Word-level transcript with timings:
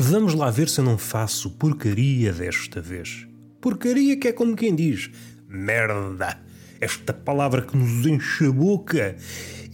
Vamos 0.00 0.32
lá 0.32 0.48
ver 0.48 0.68
se 0.68 0.78
eu 0.78 0.84
não 0.84 0.96
faço 0.96 1.50
porcaria 1.50 2.32
desta 2.32 2.80
vez. 2.80 3.26
Porcaria 3.60 4.16
que 4.16 4.28
é 4.28 4.32
como 4.32 4.54
quem 4.54 4.72
diz 4.72 5.10
merda. 5.48 6.40
Esta 6.80 7.12
palavra 7.12 7.62
que 7.62 7.76
nos 7.76 8.06
enche 8.06 8.46
a 8.46 8.52
boca 8.52 9.16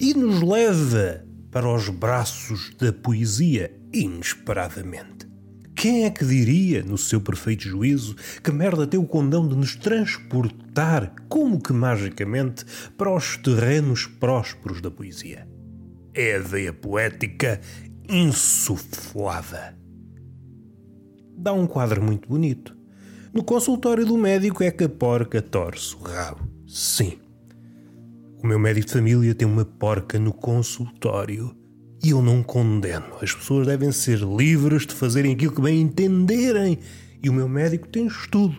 e 0.00 0.14
nos 0.14 0.40
leva 0.40 1.22
para 1.50 1.68
os 1.68 1.90
braços 1.90 2.74
da 2.76 2.90
poesia 2.90 3.71
inesperadamente. 3.92 5.29
Quem 5.76 6.06
é 6.06 6.10
que 6.10 6.25
diria, 6.25 6.83
no 6.83 6.97
seu 6.97 7.21
perfeito 7.21 7.65
juízo, 7.65 8.17
que 8.43 8.51
merda 8.51 8.87
tem 8.87 8.99
o 8.99 9.06
condão 9.06 9.47
de 9.47 9.54
nos 9.54 9.77
transportar, 9.77 11.15
como 11.29 11.61
que 11.61 11.75
magicamente, 11.75 12.65
para 12.97 13.15
os 13.15 13.37
terrenos 13.37 14.06
prósperos 14.06 14.81
da 14.81 14.91
poesia? 14.91 15.47
É 16.15 16.37
a 16.37 16.41
veia 16.41 16.73
poética 16.73 17.61
insuflada. 18.09 19.84
Dá 21.37 21.52
um 21.52 21.66
quadro 21.66 22.02
muito 22.02 22.28
bonito. 22.28 22.77
No 23.32 23.42
consultório 23.42 24.06
do 24.06 24.16
médico 24.16 24.62
é 24.62 24.70
que 24.70 24.84
a 24.84 24.88
porca 24.88 25.42
torce 25.42 25.95
o 25.96 26.02
rabo. 26.02 26.48
Sim. 26.66 27.18
O 28.42 28.46
meu 28.46 28.59
médico 28.59 28.86
de 28.86 28.92
família 28.92 29.34
tem 29.34 29.46
uma 29.46 29.64
porca 29.64 30.18
no 30.18 30.32
consultório 30.32 31.56
e 32.02 32.10
eu 32.10 32.20
não 32.20 32.42
condeno. 32.42 33.16
As 33.20 33.32
pessoas 33.32 33.66
devem 33.66 33.90
ser 33.90 34.18
livres 34.20 34.86
de 34.86 34.95
fazerem 34.95 35.32
aquilo 35.32 35.54
que 35.54 35.62
bem 35.62 35.80
entenderem. 35.80 36.78
E 37.23 37.30
o 37.30 37.32
meu 37.32 37.48
médico 37.48 37.88
tem 37.88 38.06
estudos. 38.06 38.59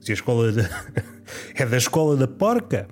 Se 0.00 0.10
a 0.10 0.14
escola 0.14 0.50
da... 0.50 0.68
é 1.54 1.64
da 1.64 1.76
escola 1.76 2.16
da 2.16 2.26
porca, 2.26 2.88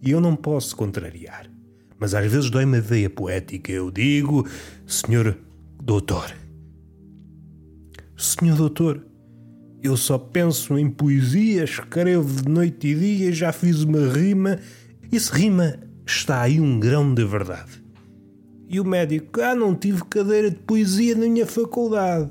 e 0.00 0.10
eu 0.10 0.20
não 0.20 0.36
posso 0.36 0.76
contrariar. 0.76 1.50
Mas 1.98 2.14
às 2.14 2.30
vezes 2.30 2.50
dói-me 2.50 2.78
a 2.78 2.80
veia 2.80 3.10
poética. 3.10 3.72
Eu 3.72 3.90
digo, 3.90 4.46
senhor 4.86 5.36
doutor. 5.82 6.43
Senhor 8.24 8.56
doutor, 8.56 9.04
eu 9.82 9.98
só 9.98 10.16
penso 10.16 10.78
em 10.78 10.88
poesia, 10.88 11.62
escrevo 11.64 12.42
de 12.42 12.48
noite 12.48 12.88
e 12.88 12.94
dia, 12.94 13.32
já 13.32 13.52
fiz 13.52 13.82
uma 13.82 14.08
rima. 14.08 14.58
E 15.12 15.20
se 15.20 15.30
rima 15.30 15.78
está 16.06 16.40
aí 16.40 16.58
um 16.58 16.80
grão 16.80 17.12
de 17.12 17.22
verdade. 17.22 17.84
E 18.66 18.80
o 18.80 18.84
médico, 18.84 19.42
ah, 19.42 19.54
não 19.54 19.74
tive 19.74 20.02
cadeira 20.04 20.50
de 20.50 20.56
poesia 20.56 21.14
na 21.14 21.26
minha 21.26 21.46
faculdade. 21.46 22.30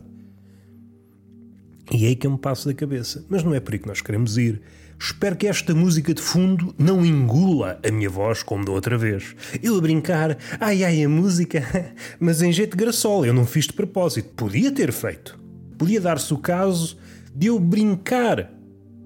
E 1.91 2.05
é 2.05 2.07
aí 2.07 2.16
que 2.16 2.25
eu 2.25 2.31
me 2.31 2.39
passo 2.39 2.67
da 2.67 2.73
cabeça. 2.73 3.23
Mas 3.30 3.44
não 3.44 3.53
é 3.53 3.59
por 3.59 3.73
aí 3.73 3.80
que 3.80 3.88
nós 3.88 4.02
queremos 4.02 4.35
ir. 4.35 4.61
Espero 5.00 5.35
que 5.35 5.45
esta 5.45 5.75
música 5.75 6.11
de 6.11 6.22
fundo 6.23 6.73
não 6.75 7.05
engula 7.05 7.80
a 7.88 7.91
minha 7.91 8.09
voz 8.09 8.41
como 8.41 8.66
da 8.66 8.72
outra 8.72 8.97
vez. 8.97 9.35
Eu 9.61 9.78
a 9.78 9.81
brincar, 9.81 10.39
ai 10.59 10.83
ai 10.83 11.03
a 11.03 11.09
música, 11.09 11.61
mas 12.19 12.41
em 12.41 12.52
jeito 12.52 12.75
de 12.75 12.83
graçola, 12.83 13.28
eu 13.28 13.33
não 13.33 13.45
fiz 13.45 13.67
de 13.67 13.73
propósito. 13.73 14.30
Podia 14.35 14.72
ter 14.72 14.91
feito. 14.91 15.42
Podia 15.77 15.99
dar-se 15.99 16.33
o 16.33 16.38
caso 16.38 16.97
de 17.35 17.47
eu 17.47 17.59
brincar 17.59 18.52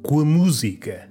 com 0.04 0.20
a 0.20 0.26
música. 0.26 1.10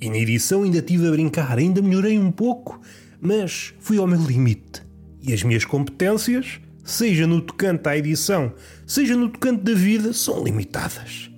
E 0.00 0.10
na 0.10 0.16
edição 0.16 0.62
ainda 0.64 0.82
tive 0.82 1.06
a 1.06 1.10
brincar, 1.10 1.58
ainda 1.58 1.80
melhorei 1.80 2.18
um 2.18 2.32
pouco, 2.32 2.80
mas 3.20 3.72
fui 3.78 3.98
ao 3.98 4.06
meu 4.06 4.20
limite. 4.20 4.82
E 5.20 5.32
as 5.32 5.42
minhas 5.44 5.64
competências, 5.64 6.60
seja 6.84 7.26
no 7.26 7.40
tocante 7.40 7.88
à 7.88 7.96
edição, 7.96 8.52
seja 8.84 9.16
no 9.16 9.28
tocante 9.28 9.62
da 9.62 9.74
vida, 9.74 10.12
são 10.12 10.42
limitadas. 10.42 11.30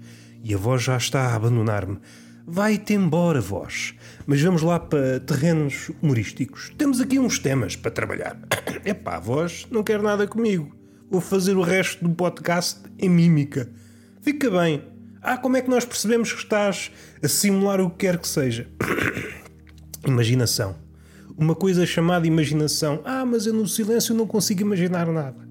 E 0.43 0.55
a 0.55 0.57
voz 0.57 0.83
já 0.83 0.97
está 0.97 1.29
a 1.29 1.35
abandonar-me. 1.35 1.99
Vai-te 2.47 2.93
embora, 2.93 3.41
voz. 3.41 3.95
Mas 4.27 4.41
vamos 4.43 4.63
lá 4.63 4.79
para 4.79 5.21
terrenos 5.21 5.91
humorísticos. 6.03 6.71
Temos 6.77 7.01
aqui 7.01 7.19
uns 7.19 7.39
temas 7.39 7.77
para 7.77 7.91
trabalhar. 7.91 8.39
Epá, 8.85 9.19
voz, 9.19 9.67
não 9.71 9.83
quer 9.83 10.03
nada 10.03 10.27
comigo. 10.27 10.84
Vou 11.15 11.21
fazer 11.21 11.57
o 11.57 11.63
resto 11.63 12.03
do 12.03 12.13
podcast 12.13 12.81
em 12.99 13.09
mímica. 13.09 13.71
Fica 14.21 14.51
bem. 14.51 14.83
Ah, 15.23 15.39
como 15.39 15.57
é 15.57 15.63
que 15.63 15.71
nós 15.71 15.85
percebemos 15.85 16.33
que 16.33 16.41
estás 16.41 16.91
a 17.23 17.29
simular 17.29 17.81
o 17.81 17.89
que 17.89 17.99
quer 17.99 18.19
que 18.19 18.27
seja? 18.27 18.67
Imaginação 20.05 20.75
uma 21.39 21.55
coisa 21.55 21.87
chamada 21.87 22.27
imaginação. 22.27 23.01
Ah, 23.05 23.25
mas 23.25 23.47
eu 23.47 23.55
no 23.55 23.69
silêncio 23.69 24.13
não 24.13 24.27
consigo 24.27 24.63
imaginar 24.63 25.07
nada. 25.07 25.49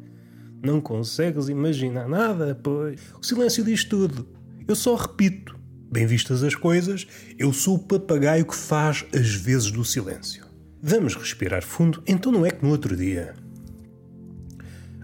Não 0.61 0.81
consegues 0.81 1.47
imaginar 1.47 2.09
nada, 2.09 2.59
pois. 2.61 2.99
O 3.21 3.25
silêncio 3.25 3.63
diz 3.63 3.85
tudo. 3.85 4.27
Eu 4.67 4.75
só 4.75 4.95
repito. 4.95 5.57
Bem 5.89 6.05
vistas 6.05 6.43
as 6.43 6.55
coisas, 6.55 7.07
eu 7.39 7.53
sou 7.53 7.75
o 7.75 7.79
papagaio 7.79 8.45
que 8.45 8.55
faz 8.55 9.05
as 9.15 9.33
vezes 9.33 9.71
do 9.71 9.85
silêncio. 9.85 10.45
Vamos 10.81 11.15
respirar 11.15 11.63
fundo, 11.63 12.03
então 12.05 12.33
não 12.33 12.45
é 12.45 12.51
que 12.51 12.65
no 12.65 12.71
outro 12.71 12.97
dia. 12.97 13.33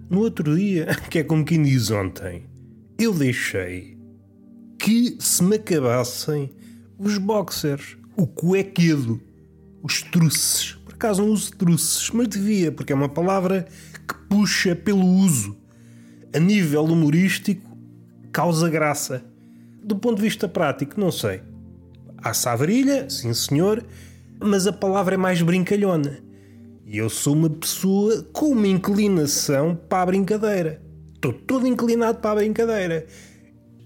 No 0.09 0.21
outro 0.21 0.57
dia, 0.57 0.87
que 1.09 1.19
é 1.19 1.23
como 1.23 1.45
quem 1.45 1.61
diz 1.61 1.91
ontem, 1.91 2.45
eu 2.97 3.13
deixei 3.13 3.97
que 4.79 5.17
se 5.19 5.43
me 5.43 5.57
acabassem 5.57 6.51
os 6.97 7.17
boxers, 7.17 7.97
o 8.15 8.25
cuequedo 8.25 9.21
os 9.83 10.01
truces. 10.01 10.73
Por 10.83 10.93
acaso 10.95 11.21
não 11.21 11.31
uso 11.31 11.55
truces, 11.55 12.09
mas 12.11 12.27
devia, 12.27 12.71
porque 12.71 12.91
é 12.91 12.95
uma 12.95 13.07
palavra 13.07 13.67
que 14.07 14.13
puxa 14.27 14.75
pelo 14.75 15.05
uso. 15.05 15.55
A 16.33 16.39
nível 16.39 16.85
humorístico, 16.85 17.77
causa 18.31 18.69
graça. 18.69 19.23
Do 19.83 19.95
ponto 19.95 20.17
de 20.17 20.23
vista 20.23 20.47
prático, 20.47 20.99
não 20.99 21.11
sei. 21.11 21.41
Há 22.17 22.33
savrilha, 22.33 23.09
sim 23.09 23.33
senhor, 23.33 23.85
mas 24.39 24.67
a 24.67 24.73
palavra 24.73 25.15
é 25.15 25.17
mais 25.17 25.41
brincalhona. 25.41 26.19
E 26.89 26.97
eu 26.97 27.07
sou 27.07 27.35
uma 27.35 27.49
pessoa 27.49 28.23
com 28.33 28.47
uma 28.47 28.67
inclinação 28.67 29.75
para 29.87 30.01
a 30.01 30.05
brincadeira. 30.07 30.81
Estou 31.13 31.31
todo 31.31 31.67
inclinado 31.67 32.17
para 32.17 32.31
a 32.31 32.35
brincadeira. 32.35 33.05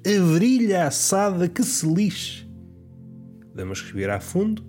A 0.06 0.24
virilha 0.34 0.88
assada 0.88 1.50
que 1.50 1.64
se 1.64 1.86
lixe. 1.86 2.47
Vamos 3.53 3.81
respirar 3.81 4.22
fundo 4.22 4.64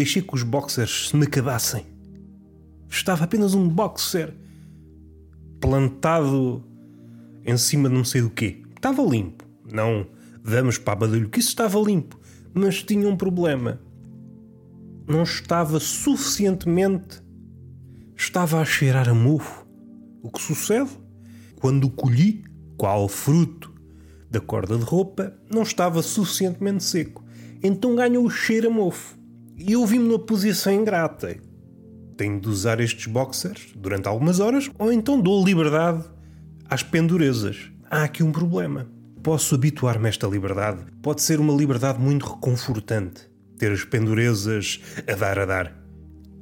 Deixei 0.00 0.22
que 0.22 0.34
os 0.34 0.42
boxers 0.42 1.08
se 1.08 1.16
me 1.16 1.26
acabassem. 1.26 1.84
Estava 2.88 3.24
apenas 3.24 3.54
um 3.54 3.68
boxer 3.68 4.32
plantado 5.60 6.64
em 7.44 7.56
cima 7.56 7.88
de 7.88 7.94
não 7.94 8.04
sei 8.04 8.22
do 8.22 8.30
quê. 8.30 8.62
Estava 8.74 9.02
limpo. 9.02 9.44
Não 9.70 10.06
damos 10.42 10.78
para 10.78 10.92
a 10.92 10.96
badalho 10.96 11.28
que 11.28 11.40
isso 11.40 11.48
estava 11.48 11.78
limpo. 11.80 12.18
Mas 12.54 12.82
tinha 12.82 13.08
um 13.08 13.16
problema. 13.16 13.80
Não 15.06 15.22
estava 15.22 15.78
suficientemente. 15.80 17.20
Estava 18.30 18.60
a 18.60 18.64
cheirar 18.64 19.08
a 19.08 19.12
mofo. 19.12 19.66
O 20.22 20.30
que 20.30 20.40
sucede? 20.40 20.88
Quando 21.56 21.88
o 21.88 21.90
colhi, 21.90 22.44
qual 22.76 23.08
fruto 23.08 23.74
da 24.30 24.38
corda 24.38 24.78
de 24.78 24.84
roupa, 24.84 25.34
não 25.52 25.62
estava 25.62 26.00
suficientemente 26.00 26.84
seco. 26.84 27.24
Então 27.60 27.96
ganhou 27.96 28.24
o 28.24 28.30
cheiro 28.30 28.68
a 28.68 28.70
mofo. 28.70 29.18
E 29.58 29.72
eu 29.72 29.84
vi-me 29.84 30.04
numa 30.04 30.20
posição 30.20 30.72
ingrata. 30.72 31.40
Tenho 32.16 32.40
de 32.40 32.48
usar 32.48 32.78
estes 32.78 33.08
boxers 33.08 33.72
durante 33.74 34.06
algumas 34.06 34.38
horas 34.38 34.70
ou 34.78 34.92
então 34.92 35.20
dou 35.20 35.44
liberdade 35.44 36.04
às 36.66 36.84
pendurezas. 36.84 37.72
Há 37.90 38.04
aqui 38.04 38.22
um 38.22 38.30
problema. 38.30 38.86
Posso 39.24 39.56
habituar-me 39.56 40.06
a 40.06 40.08
esta 40.08 40.28
liberdade. 40.28 40.84
Pode 41.02 41.20
ser 41.20 41.40
uma 41.40 41.52
liberdade 41.52 41.98
muito 41.98 42.24
reconfortante. 42.26 43.28
Ter 43.58 43.72
as 43.72 43.82
pendurezas 43.82 44.80
a 45.04 45.16
dar 45.16 45.36
a 45.36 45.46
dar. 45.46 45.79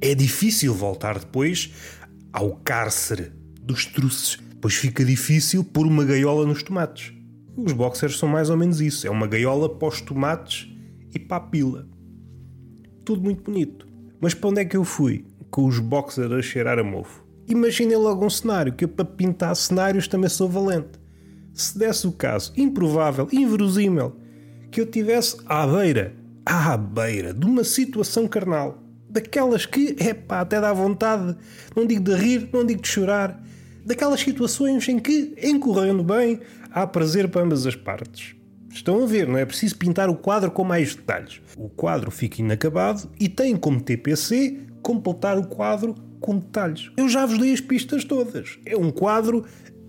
É 0.01 0.15
difícil 0.15 0.73
voltar 0.73 1.19
depois 1.19 1.73
ao 2.31 2.55
cárcere 2.57 3.31
dos 3.61 3.85
truces, 3.85 4.37
pois 4.61 4.75
fica 4.75 5.03
difícil 5.03 5.63
pôr 5.63 5.85
uma 5.85 6.05
gaiola 6.05 6.45
nos 6.45 6.63
tomates. 6.63 7.13
Os 7.57 7.73
boxers 7.73 8.17
são 8.17 8.29
mais 8.29 8.49
ou 8.49 8.57
menos 8.57 8.79
isso: 8.79 9.05
é 9.05 9.09
uma 9.09 9.27
gaiola 9.27 9.67
para 9.67 9.87
os 9.87 10.01
tomates 10.01 10.69
e 11.13 11.19
para 11.19 11.37
a 11.37 11.41
pila 11.41 11.89
tudo 13.09 13.23
muito 13.23 13.41
bonito. 13.41 13.87
Mas 14.21 14.35
para 14.35 14.51
onde 14.51 14.61
é 14.61 14.65
que 14.65 14.77
eu 14.77 14.83
fui? 14.83 15.25
Com 15.49 15.65
os 15.65 15.79
boxers 15.79 16.31
a 16.31 16.43
cheirar 16.43 16.77
a 16.77 16.83
mofo. 16.83 17.25
Imaginei 17.47 17.97
logo 17.97 18.23
um 18.23 18.29
cenário, 18.29 18.71
que 18.71 18.85
eu 18.85 18.87
para 18.87 19.03
pintar 19.03 19.55
cenários 19.55 20.07
também 20.07 20.29
sou 20.29 20.47
valente. 20.47 20.99
Se 21.51 21.75
desse 21.79 22.05
o 22.05 22.11
caso, 22.11 22.53
improvável, 22.55 23.27
inverosímil, 23.31 24.15
que 24.69 24.79
eu 24.79 24.85
tivesse 24.85 25.37
à 25.47 25.65
beira, 25.65 26.15
à 26.45 26.77
beira 26.77 27.33
de 27.33 27.47
uma 27.47 27.63
situação 27.63 28.27
carnal, 28.27 28.77
daquelas 29.09 29.65
que, 29.65 29.95
é 29.99 30.13
pá, 30.13 30.41
até 30.41 30.61
dá 30.61 30.71
vontade, 30.71 31.35
não 31.75 31.85
digo 31.85 32.03
de 32.03 32.13
rir, 32.13 32.49
não 32.53 32.65
digo 32.65 32.81
de 32.81 32.87
chorar, 32.87 33.41
daquelas 33.85 34.19
situações 34.19 34.87
em 34.87 34.99
que, 34.99 35.33
encorrendo 35.41 36.03
bem, 36.03 36.39
há 36.71 36.85
prazer 36.85 37.27
para 37.27 37.41
ambas 37.41 37.65
as 37.65 37.75
partes. 37.75 38.35
Estão 38.71 39.03
a 39.03 39.05
ver, 39.07 39.27
não 39.27 39.37
é 39.37 39.45
preciso 39.45 39.75
pintar 39.77 40.09
o 40.09 40.15
quadro 40.15 40.51
com 40.51 40.63
mais 40.63 40.95
detalhes. 40.95 41.41
O 41.57 41.69
quadro 41.69 42.11
fica 42.11 42.39
inacabado 42.39 43.09
e 43.19 43.27
tem 43.27 43.55
como 43.57 43.81
TPC 43.81 44.59
completar 44.83 45.37
o 45.39 45.47
quadro 45.47 45.95
com 46.19 46.37
detalhes. 46.37 46.91
Eu 46.95 47.09
já 47.09 47.25
vos 47.25 47.39
dei 47.39 47.51
as 47.51 47.61
pistas 47.61 48.03
todas. 48.03 48.59
É 48.65 48.77
um 48.77 48.91
quadro 48.91 49.43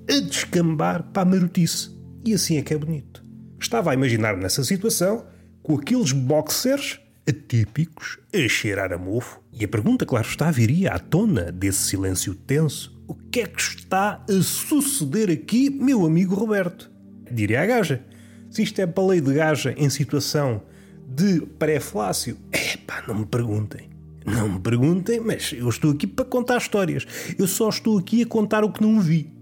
a 0.09 0.21
descambar 0.21 1.03
para 1.13 1.23
a 1.23 1.25
marotice. 1.25 1.91
E 2.25 2.33
assim 2.33 2.57
é 2.57 2.63
que 2.63 2.73
é 2.73 2.79
bonito. 2.79 3.23
Estava 3.61 3.91
a 3.91 3.95
imaginar 3.95 4.37
nessa 4.37 4.65
situação 4.65 5.27
com 5.63 5.75
aqueles 5.77 6.13
boxers 6.13 6.99
atípicos 7.31 8.19
a 8.35 8.49
cheirar 8.49 8.93
a 8.93 8.99
mofo. 8.99 9.41
E 9.53 9.65
a 9.65 9.69
pergunta, 9.69 10.05
claro 10.05 10.27
está, 10.27 10.51
viria 10.51 10.93
à 10.93 10.99
tona 10.99 11.51
desse 11.51 11.81
silêncio 11.81 12.35
tenso. 12.35 13.01
O 13.09 13.15
que 13.15 13.41
é 13.41 13.47
que 13.47 13.61
está 13.61 14.25
a 14.29 14.43
suceder 14.43 15.31
aqui, 15.31 15.71
meu 15.71 16.05
amigo 16.07 16.35
Roberto? 16.35 16.91
Diria 17.31 17.63
a 17.63 17.67
gaja. 17.67 18.05
Se 18.51 18.63
isto 18.63 18.81
é 18.81 18.87
lei 19.09 19.21
de 19.21 19.33
gaja 19.35 19.75
em 19.77 19.89
situação 19.89 20.63
de 21.09 21.41
pré-flácio, 21.59 22.37
é 22.53 22.77
pá, 22.77 23.03
não 23.07 23.21
me 23.21 23.27
perguntem. 23.27 23.91
Não 24.25 24.49
me 24.49 24.61
perguntem, 24.61 25.19
mas 25.21 25.53
eu 25.53 25.69
estou 25.69 25.93
aqui 25.93 26.07
para 26.07 26.25
contar 26.25 26.59
histórias. 26.59 27.07
Eu 27.39 27.47
só 27.47 27.69
estou 27.69 27.99
aqui 27.99 28.23
a 28.23 28.27
contar 28.27 28.65
o 28.65 28.71
que 28.71 28.83
não 28.83 29.01
vi. 29.01 29.33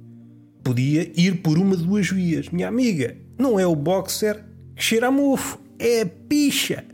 Podia 0.63 1.11
ir 1.19 1.43
por 1.43 1.59
uma 1.59 1.77
de 1.77 1.85
duas 1.85 2.09
vias. 2.09 2.49
Minha 2.51 2.69
amiga, 2.69 3.17
não 3.39 3.59
é 3.59 3.67
o 3.67 3.75
boxer 3.75 4.45
que 4.77 4.85
cheira 4.85 5.09
a 5.09 5.11
mofo, 5.11 5.59
é 5.79 6.03
a 6.03 6.07
picha. 6.07 6.85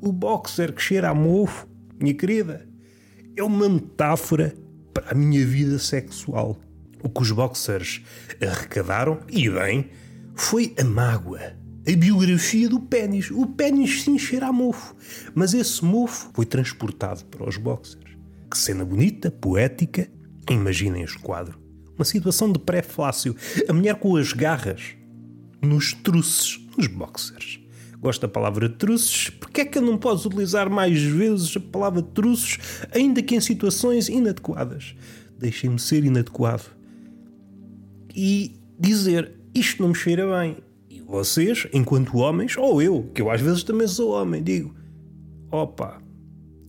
O 0.00 0.12
boxer 0.12 0.72
que 0.72 0.82
cheira 0.82 1.10
a 1.10 1.14
mofo, 1.14 1.66
minha 2.00 2.14
querida, 2.14 2.68
é 3.36 3.42
uma 3.42 3.68
metáfora 3.68 4.54
para 4.92 5.12
a 5.12 5.14
minha 5.14 5.44
vida 5.44 5.78
sexual. 5.78 6.60
O 7.02 7.08
que 7.08 7.22
os 7.22 7.30
boxers 7.30 8.02
arrecadaram, 8.40 9.20
e 9.28 9.48
bem, 9.50 9.90
foi 10.34 10.74
a 10.78 10.84
mágoa, 10.84 11.40
a 11.86 11.96
biografia 11.96 12.68
do 12.68 12.80
pênis. 12.80 13.30
O 13.30 13.46
pênis 13.46 14.02
sim 14.02 14.18
cheira 14.18 14.46
a 14.46 14.52
mofo, 14.52 14.94
mas 15.34 15.52
esse 15.52 15.84
mofo 15.84 16.30
foi 16.32 16.46
transportado 16.46 17.24
para 17.26 17.48
os 17.48 17.56
boxers. 17.56 18.16
Que 18.50 18.56
cena 18.56 18.84
bonita, 18.84 19.30
poética. 19.30 20.08
Imaginem 20.48 21.02
este 21.02 21.18
quadro. 21.18 21.58
Uma 21.96 22.04
situação 22.04 22.50
de 22.50 22.58
pré-flácio. 22.58 23.34
A 23.68 23.72
mulher 23.72 23.96
com 23.96 24.16
as 24.16 24.32
garras 24.32 24.94
nos 25.60 25.92
truces, 25.92 26.60
nos 26.76 26.86
boxers. 26.86 27.60
Gosto 28.00 28.22
da 28.22 28.28
palavra 28.28 28.68
truces. 28.68 29.30
Porque 29.30 29.62
é 29.62 29.64
que 29.64 29.78
eu 29.78 29.82
não 29.82 29.96
posso 29.96 30.28
utilizar 30.28 30.70
mais 30.70 31.02
vezes 31.02 31.56
a 31.56 31.60
palavra 31.60 32.02
truces, 32.02 32.58
ainda 32.92 33.22
que 33.22 33.34
em 33.34 33.40
situações 33.40 34.08
inadequadas? 34.08 34.94
Deixem-me 35.38 35.78
ser 35.78 36.04
inadequado. 36.04 36.64
E 38.14 38.56
dizer 38.78 39.32
isto 39.54 39.80
não 39.80 39.90
me 39.90 39.94
cheira 39.94 40.26
bem. 40.38 40.56
E 40.90 41.00
vocês, 41.00 41.68
enquanto 41.72 42.18
homens, 42.18 42.56
ou 42.56 42.82
eu, 42.82 43.08
que 43.14 43.22
eu 43.22 43.30
às 43.30 43.40
vezes 43.40 43.62
também 43.62 43.86
sou 43.86 44.10
homem, 44.10 44.42
digo: 44.42 44.74
opa, 45.50 46.02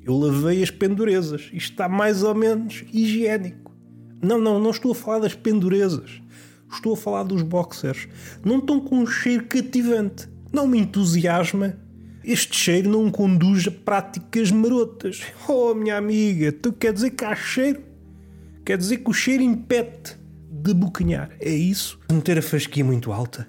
eu 0.04 0.16
lavei 0.16 0.62
as 0.62 0.69
pendurezas, 0.69 1.50
isto 1.51 1.72
está 1.72 1.89
mais 1.89 2.22
ou 2.22 2.36
menos 2.36 2.83
higiênico. 2.94 3.74
Não, 4.22 4.39
não, 4.39 4.60
não 4.60 4.69
estou 4.69 4.92
a 4.92 4.95
falar 4.95 5.19
das 5.19 5.33
pendurezas. 5.33 6.22
Estou 6.72 6.94
a 6.94 6.98
falar 6.98 7.24
dos 7.24 7.42
boxers. 7.42 8.07
Não 8.44 8.57
estão 8.60 8.80
com 8.80 9.00
um 9.00 9.07
cheiro 9.07 9.45
cativante. 9.45 10.27
Não 10.56 10.69
me 10.69 10.80
entusiasma. 10.80 11.75
Este 12.24 12.56
cheiro 12.56 12.90
não 12.90 13.12
conduz 13.12 13.68
a 13.68 13.72
práticas 13.72 14.52
marotas. 14.52 15.22
Oh, 15.50 15.75
minha 15.75 15.98
amiga, 15.98 16.50
tu 16.50 16.72
quer 16.72 16.94
dizer 16.94 17.10
que 17.10 17.25
há 17.25 17.36
cheiro? 17.36 17.84
Quer 18.66 18.78
dizer 18.78 19.00
que 19.00 19.10
o 19.10 19.13
cheiro 19.13 19.44
impede 19.44 20.18
de 20.50 20.74
bocanhar. 20.74 21.30
É 21.42 21.50
isso? 21.50 22.00
Meter 22.10 22.38
a 22.38 22.42
fasquia 22.42 22.86
muito 22.86 23.12
alta. 23.12 23.46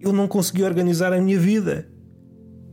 Eu 0.00 0.12
não 0.12 0.26
consegui 0.26 0.64
organizar 0.64 1.12
a 1.12 1.20
minha 1.20 1.38
vida. 1.38 1.88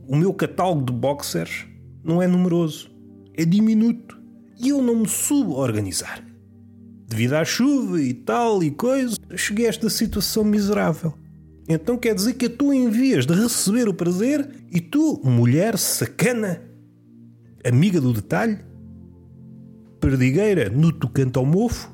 O 0.08 0.16
meu 0.16 0.34
catálogo 0.34 0.84
de 0.84 0.92
boxers 0.92 1.64
não 2.02 2.20
é 2.20 2.26
numeroso, 2.26 2.90
é 3.32 3.44
diminuto. 3.44 4.20
E 4.58 4.70
eu 4.70 4.82
não 4.82 4.96
me 4.96 5.08
subo 5.08 5.54
a 5.54 5.58
organizar. 5.58 6.20
Devido 7.06 7.34
à 7.34 7.44
chuva 7.44 8.02
e 8.02 8.12
tal 8.12 8.60
e 8.60 8.72
coisa, 8.72 9.16
cheguei 9.36 9.66
a 9.66 9.68
esta 9.68 9.88
situação 9.88 10.42
miserável. 10.42 11.14
Então 11.68 11.96
quer 11.96 12.14
dizer 12.14 12.34
que 12.34 12.48
tu 12.48 12.72
envias 12.72 13.24
de 13.24 13.34
receber 13.34 13.88
o 13.88 13.94
prazer 13.94 14.48
e 14.70 14.80
tu, 14.80 15.20
mulher 15.24 15.78
sacana, 15.78 16.62
amiga 17.64 18.00
do 18.00 18.12
detalhe, 18.12 18.58
perdigueira 20.00 20.68
no 20.68 20.92
tocante 20.92 21.38
ao 21.38 21.46
mofo, 21.46 21.92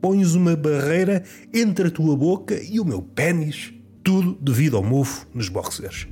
pões 0.00 0.34
uma 0.34 0.54
barreira 0.54 1.24
entre 1.52 1.88
a 1.88 1.90
tua 1.90 2.16
boca 2.16 2.60
e 2.62 2.78
o 2.78 2.84
meu 2.84 3.00
pênis, 3.00 3.72
tudo 4.04 4.38
devido 4.40 4.76
ao 4.76 4.82
mofo 4.82 5.26
nos 5.34 5.48
boxers. 5.48 6.06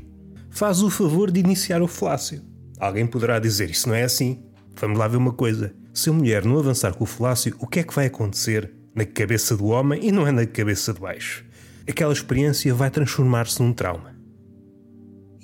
Faz 0.50 0.82
o 0.82 0.90
favor 0.90 1.30
de 1.30 1.40
iniciar 1.40 1.82
o 1.82 1.86
flácio. 1.86 2.40
Alguém 2.78 3.06
poderá 3.06 3.38
dizer, 3.38 3.70
isso 3.70 3.88
não 3.88 3.94
é 3.94 4.04
assim. 4.04 4.42
Vamos 4.76 4.98
lá 4.98 5.06
ver 5.06 5.16
uma 5.16 5.32
coisa. 5.32 5.74
Se 5.92 6.10
a 6.10 6.12
mulher 6.12 6.44
não 6.44 6.58
avançar 6.58 6.94
com 6.94 7.04
o 7.04 7.06
flácio, 7.06 7.54
o 7.60 7.66
que 7.66 7.80
é 7.80 7.82
que 7.82 7.94
vai 7.94 8.06
acontecer 8.06 8.72
na 8.94 9.04
cabeça 9.04 9.56
do 9.56 9.66
homem 9.66 10.00
e 10.06 10.12
não 10.12 10.26
é 10.26 10.30
na 10.30 10.46
cabeça 10.46 10.92
de 10.92 11.00
baixo? 11.00 11.44
Aquela 11.88 12.12
experiência 12.12 12.72
vai 12.74 12.90
transformar-se 12.90 13.62
num 13.62 13.72
trauma. 13.72 14.14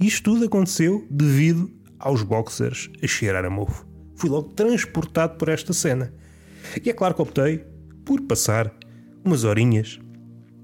Isto 0.00 0.32
tudo 0.32 0.46
aconteceu 0.46 1.06
devido 1.10 1.70
aos 1.98 2.22
boxers 2.22 2.88
a 3.02 3.06
cheirar 3.06 3.44
a 3.44 3.50
mofo. 3.50 3.86
Fui 4.16 4.30
logo 4.30 4.50
transportado 4.50 5.36
por 5.36 5.48
esta 5.48 5.72
cena. 5.72 6.12
E 6.82 6.88
é 6.88 6.92
claro 6.92 7.14
que 7.14 7.22
optei 7.22 7.64
por 8.04 8.22
passar 8.22 8.74
umas 9.24 9.44
horinhas 9.44 10.00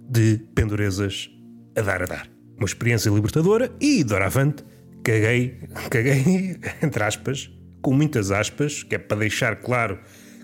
de 0.08 0.38
pendurezas 0.54 1.30
a 1.76 1.82
dar 1.82 2.02
a 2.02 2.06
dar. 2.06 2.28
Uma 2.56 2.64
experiência 2.64 3.10
libertadora 3.10 3.70
e, 3.80 4.02
doravante, 4.02 4.64
caguei, 5.04 5.58
caguei, 5.90 6.58
entre 6.82 7.02
aspas, 7.02 7.50
com 7.82 7.92
muitas 7.92 8.30
aspas, 8.30 8.82
que 8.82 8.94
é 8.94 8.98
para 8.98 9.18
deixar 9.18 9.56
claro 9.56 9.98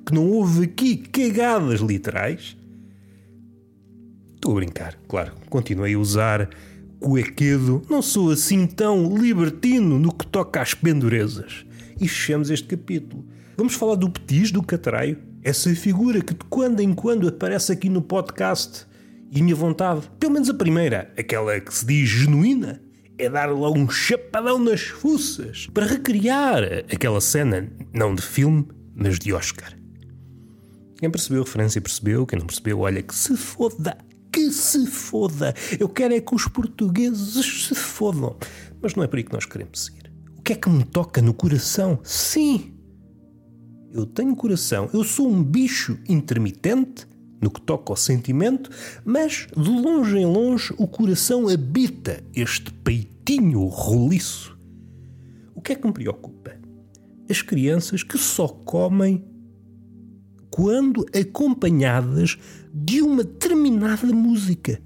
que 0.06 0.14
não 0.14 0.28
houve 0.28 0.64
aqui 0.64 0.96
cagadas 0.96 1.80
literais. 1.80 2.56
Estou 4.34 4.52
a 4.52 4.54
brincar, 4.56 4.98
claro. 5.08 5.32
Continuei 5.48 5.94
a 5.94 5.98
usar 5.98 6.50
cuequedo. 6.98 7.82
Não 7.88 8.00
sou 8.00 8.30
assim 8.30 8.66
tão 8.66 9.16
libertino 9.16 9.98
no 9.98 10.12
que 10.12 10.26
toca 10.26 10.60
às 10.60 10.74
pendurezas. 10.74 11.64
E 12.00 12.08
fechamos 12.08 12.50
este 12.50 12.68
capítulo. 12.68 13.24
Vamos 13.56 13.74
falar 13.74 13.96
do 13.96 14.10
petis 14.10 14.50
do 14.50 14.62
catraio. 14.62 15.18
Essa 15.42 15.74
figura 15.74 16.20
que 16.20 16.34
de 16.34 16.44
quando 16.48 16.80
em 16.80 16.92
quando 16.92 17.28
aparece 17.28 17.72
aqui 17.72 17.88
no 17.88 18.02
podcast. 18.02 18.86
E 19.30 19.40
a 19.40 19.42
minha 19.42 19.56
vontade, 19.56 20.02
pelo 20.20 20.32
menos 20.32 20.48
a 20.50 20.54
primeira, 20.54 21.12
aquela 21.16 21.58
que 21.58 21.72
se 21.72 21.86
diz 21.86 22.08
genuína, 22.08 22.82
é 23.18 23.28
dar 23.28 23.50
logo 23.50 23.78
um 23.78 23.88
chapadão 23.88 24.58
nas 24.58 24.82
fuças 24.82 25.68
para 25.72 25.86
recriar 25.86 26.62
aquela 26.92 27.20
cena, 27.20 27.70
não 27.92 28.14
de 28.14 28.22
filme, 28.22 28.66
mas 28.94 29.18
de 29.18 29.32
Oscar. 29.32 29.81
Quem 31.02 31.10
percebeu 31.10 31.42
a 31.42 31.44
referência 31.44 31.80
percebeu, 31.80 32.24
quem 32.24 32.38
não 32.38 32.46
percebeu, 32.46 32.78
olha 32.78 33.02
que 33.02 33.12
se 33.12 33.36
foda, 33.36 33.98
que 34.32 34.52
se 34.52 34.86
foda. 34.86 35.52
Eu 35.80 35.88
quero 35.88 36.14
é 36.14 36.20
que 36.20 36.32
os 36.32 36.46
portugueses 36.46 37.66
se 37.66 37.74
fodam. 37.74 38.36
Mas 38.80 38.94
não 38.94 39.02
é 39.02 39.08
por 39.08 39.16
aí 39.16 39.24
que 39.24 39.32
nós 39.32 39.44
queremos 39.44 39.86
seguir. 39.86 40.12
O 40.38 40.42
que 40.42 40.52
é 40.52 40.56
que 40.56 40.70
me 40.70 40.84
toca 40.84 41.20
no 41.20 41.34
coração? 41.34 41.98
Sim, 42.04 42.72
eu 43.92 44.06
tenho 44.06 44.36
coração, 44.36 44.88
eu 44.94 45.02
sou 45.02 45.28
um 45.28 45.42
bicho 45.42 45.98
intermitente 46.08 47.04
no 47.40 47.50
que 47.50 47.60
toca 47.60 47.92
ao 47.92 47.96
sentimento, 47.96 48.70
mas 49.04 49.48
de 49.56 49.70
longe 49.70 50.16
em 50.16 50.24
longe 50.24 50.72
o 50.78 50.86
coração 50.86 51.48
habita 51.48 52.22
este 52.32 52.72
peitinho 52.72 53.64
roliço. 53.64 54.56
O 55.52 55.60
que 55.60 55.72
é 55.72 55.74
que 55.74 55.84
me 55.84 55.92
preocupa? 55.92 56.52
As 57.28 57.42
crianças 57.42 58.04
que 58.04 58.16
só 58.16 58.46
comem 58.46 59.31
quando 60.52 61.06
acompanhadas 61.18 62.38
de 62.72 63.00
uma 63.00 63.24
determinada 63.24 64.12
música. 64.12 64.80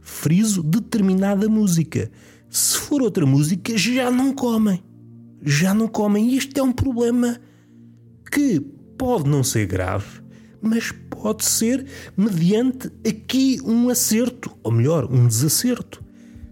Friso 0.00 0.64
determinada 0.64 1.48
música. 1.48 2.10
Se 2.50 2.76
for 2.76 3.00
outra 3.00 3.24
música, 3.24 3.78
já 3.78 4.10
não 4.10 4.34
comem. 4.34 4.82
Já 5.42 5.72
não 5.72 5.86
comem. 5.86 6.34
Isto 6.34 6.58
é 6.58 6.62
um 6.62 6.72
problema 6.72 7.38
que 8.32 8.60
pode 8.98 9.30
não 9.30 9.44
ser 9.44 9.64
grave, 9.66 10.20
mas 10.60 10.92
pode 11.08 11.44
ser 11.44 11.86
mediante 12.16 12.90
aqui 13.06 13.60
um 13.64 13.88
acerto, 13.88 14.50
ou 14.64 14.72
melhor, 14.72 15.08
um 15.10 15.28
desacerto. 15.28 16.02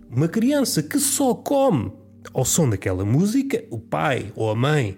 Uma 0.09 0.29
criança 0.29 0.81
que 0.81 1.01
só 1.01 1.35
come 1.35 1.91
ao 2.33 2.45
som 2.45 2.71
daquela 2.71 3.05
música, 3.05 3.65
o 3.69 3.81
pai 3.81 4.33
ou 4.37 4.49
a 4.49 4.55
mãe 4.55 4.97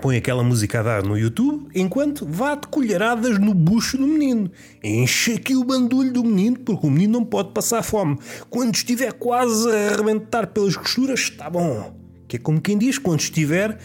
põe 0.00 0.16
aquela 0.16 0.42
música 0.42 0.80
a 0.80 0.82
dar 0.82 1.02
no 1.02 1.18
YouTube 1.18 1.68
enquanto 1.74 2.26
vá 2.26 2.54
de 2.54 2.66
colheradas 2.68 3.38
no 3.38 3.54
bucho 3.54 3.96
do 3.96 4.06
menino. 4.06 4.50
Enche 4.82 5.34
aqui 5.34 5.54
o 5.54 5.64
bandulho 5.64 6.12
do 6.12 6.24
menino 6.24 6.58
porque 6.60 6.86
o 6.86 6.90
menino 6.90 7.14
não 7.14 7.24
pode 7.24 7.52
passar 7.52 7.82
fome. 7.82 8.18
Quando 8.48 8.74
estiver 8.74 9.12
quase 9.12 9.70
a 9.70 9.92
arrebentar 9.92 10.46
pelas 10.48 10.76
costuras, 10.76 11.20
está 11.20 11.48
bom. 11.48 11.94
Que 12.26 12.36
é 12.36 12.38
como 12.38 12.60
quem 12.60 12.78
diz, 12.78 12.98
quando 12.98 13.20
estiver 13.20 13.78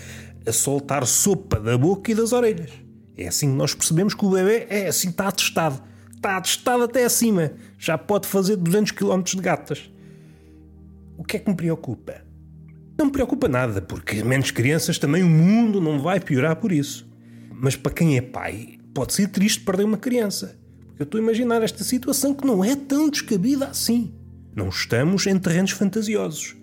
a 0.45 0.51
soltar 0.51 1.05
sopa 1.05 1.59
da 1.59 1.77
boca 1.77 2.11
e 2.11 2.15
das 2.15 2.31
orelhas. 2.31 2.71
É 3.17 3.27
assim 3.27 3.49
que 3.49 3.55
nós 3.55 3.73
percebemos 3.73 4.13
que 4.13 4.23
o 4.23 4.29
bebê 4.29 4.67
é 4.69 4.87
assim, 4.87 5.09
está 5.09 5.27
atestado. 5.27 5.81
Está 6.15 6.37
atestado 6.37 6.83
até 6.83 7.03
acima. 7.03 7.51
Já 7.77 7.97
pode 7.97 8.27
fazer 8.27 8.55
200 8.55 8.91
km 8.91 9.21
de 9.23 9.37
gatas. 9.37 9.89
O 11.17 11.23
que 11.23 11.37
é 11.37 11.39
que 11.39 11.49
me 11.49 11.55
preocupa? 11.55 12.26
Não 12.97 13.05
me 13.05 13.11
preocupa 13.11 13.47
nada, 13.47 13.79
porque 13.81 14.23
menos 14.23 14.49
crianças 14.49 14.97
também 14.97 15.21
o 15.21 15.29
mundo 15.29 15.79
não 15.79 15.99
vai 15.99 16.19
piorar 16.19 16.55
por 16.55 16.71
isso. 16.71 17.07
Mas 17.51 17.75
para 17.75 17.93
quem 17.93 18.17
é 18.17 18.21
pai, 18.21 18.79
pode 18.93 19.13
ser 19.13 19.27
triste 19.27 19.61
perder 19.61 19.83
uma 19.83 19.97
criança. 19.97 20.57
Eu 20.97 21.03
estou 21.03 21.19
a 21.19 21.23
imaginar 21.23 21.61
esta 21.61 21.83
situação 21.83 22.33
que 22.33 22.45
não 22.45 22.65
é 22.65 22.75
tão 22.75 23.07
descabida 23.07 23.67
assim. 23.67 24.15
Não 24.55 24.69
estamos 24.69 25.27
em 25.27 25.37
terrenos 25.37 25.71
fantasiosos. 25.71 26.55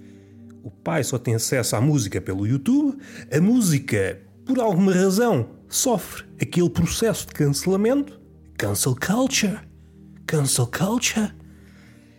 O 0.65 0.71
pai 0.71 1.05
só 1.05 1.19
tem 1.19 1.37
acesso 1.37 1.77
à 1.77 1.81
música 1.81 2.21
pelo 2.21 2.45
YouTube, 2.45 2.99
a 3.31 3.41
música, 3.41 4.21
por 4.45 4.59
alguma 4.59 4.93
razão, 4.93 5.51
sofre 5.69 6.25
aquele 6.41 6.71
processo 6.71 7.29
de 7.29 7.35
cancelamento, 7.35 8.21
cancel 8.59 8.97
culture, 8.97 9.61
cancel 10.27 10.67
culture. 10.67 11.33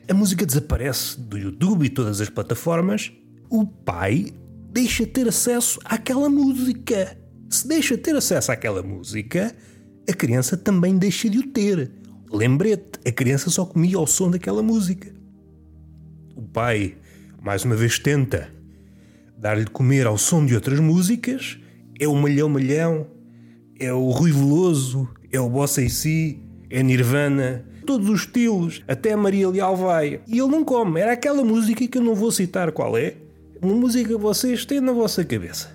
A 0.08 0.14
música 0.14 0.46
desaparece 0.46 1.20
do 1.20 1.38
YouTube 1.38 1.86
e 1.86 1.90
todas 1.90 2.22
as 2.22 2.30
plataformas. 2.30 3.12
O 3.50 3.66
pai 3.66 4.34
deixa 4.72 5.06
de 5.06 5.12
ter 5.12 5.28
acesso 5.28 5.80
àquela 5.86 6.30
música. 6.30 7.18
Se 7.50 7.68
deixa 7.68 7.96
de 7.96 8.04
ter 8.04 8.16
acesso 8.16 8.52
àquela 8.52 8.84
música, 8.84 9.56
a 10.10 10.14
criança 10.14 10.58
também 10.58 10.98
deixa 10.98 11.30
de 11.30 11.40
o 11.40 11.48
ter. 11.48 11.92
Lembrete, 12.32 13.00
a 13.06 13.12
criança 13.12 13.50
só 13.50 13.66
comia 13.66 13.98
ao 13.98 14.08
som 14.08 14.30
daquela 14.30 14.62
música. 14.62 15.14
O 16.36 16.42
pai, 16.42 16.96
mais 17.42 17.64
uma 17.64 17.76
vez, 17.76 17.98
tenta 18.00 18.50
dar-lhe 19.38 19.66
comer 19.66 20.06
ao 20.08 20.18
som 20.18 20.46
de 20.46 20.56
outras 20.56 20.80
músicas. 20.80 21.58
É 22.00 22.08
o 22.08 22.16
Malhão 22.16 22.50
Malhão, 22.50 23.08
é 23.80 23.94
o 23.94 24.10
Rui 24.10 24.32
Veloso, 24.32 25.08
é 25.32 25.40
o 25.40 25.50
Bossa 25.50 25.82
e 25.82 25.90
Si, 25.90 26.42
é 26.70 26.84
Nirvana, 26.84 27.66
todos 27.86 28.10
os 28.10 28.22
estilos, 28.22 28.84
até 28.88 29.14
a 29.14 29.18
Maria 29.18 29.48
Leal 29.48 29.78
vai. 29.78 30.20
E 30.28 30.40
ele 30.40 30.50
não 30.50 30.64
come, 30.64 31.00
era 31.00 31.14
aquela 31.14 31.44
música 31.44 31.88
que 31.88 31.98
eu 31.98 32.02
não 32.02 32.16
vou 32.16 32.32
citar 32.32 32.72
qual 32.72 32.98
é, 32.98 33.16
uma 33.66 33.76
música 33.76 34.18
vocês 34.18 34.64
têm 34.64 34.80
na 34.80 34.92
vossa 34.92 35.26
cabeça. 35.26 35.72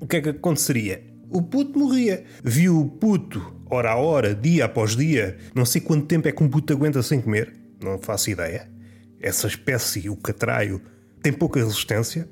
O 0.00 0.06
que 0.06 0.16
é 0.16 0.20
que 0.20 0.28
aconteceria? 0.28 1.04
O 1.28 1.42
puto 1.42 1.76
morria. 1.76 2.24
Viu 2.42 2.80
o 2.80 2.88
puto, 2.88 3.54
hora 3.68 3.90
a 3.90 3.96
hora, 3.96 4.34
dia 4.34 4.64
após 4.64 4.94
dia, 4.94 5.36
não 5.54 5.64
sei 5.64 5.80
quanto 5.80 6.06
tempo 6.06 6.28
é 6.28 6.32
que 6.32 6.42
um 6.42 6.48
puto 6.48 6.72
aguenta 6.72 7.02
sem 7.02 7.20
comer, 7.20 7.52
não 7.82 7.98
faço 7.98 8.30
ideia. 8.30 8.70
Essa 9.20 9.48
espécie, 9.48 10.08
o 10.08 10.16
catraio, 10.16 10.80
tem 11.20 11.32
pouca 11.32 11.58
resistência. 11.58 12.28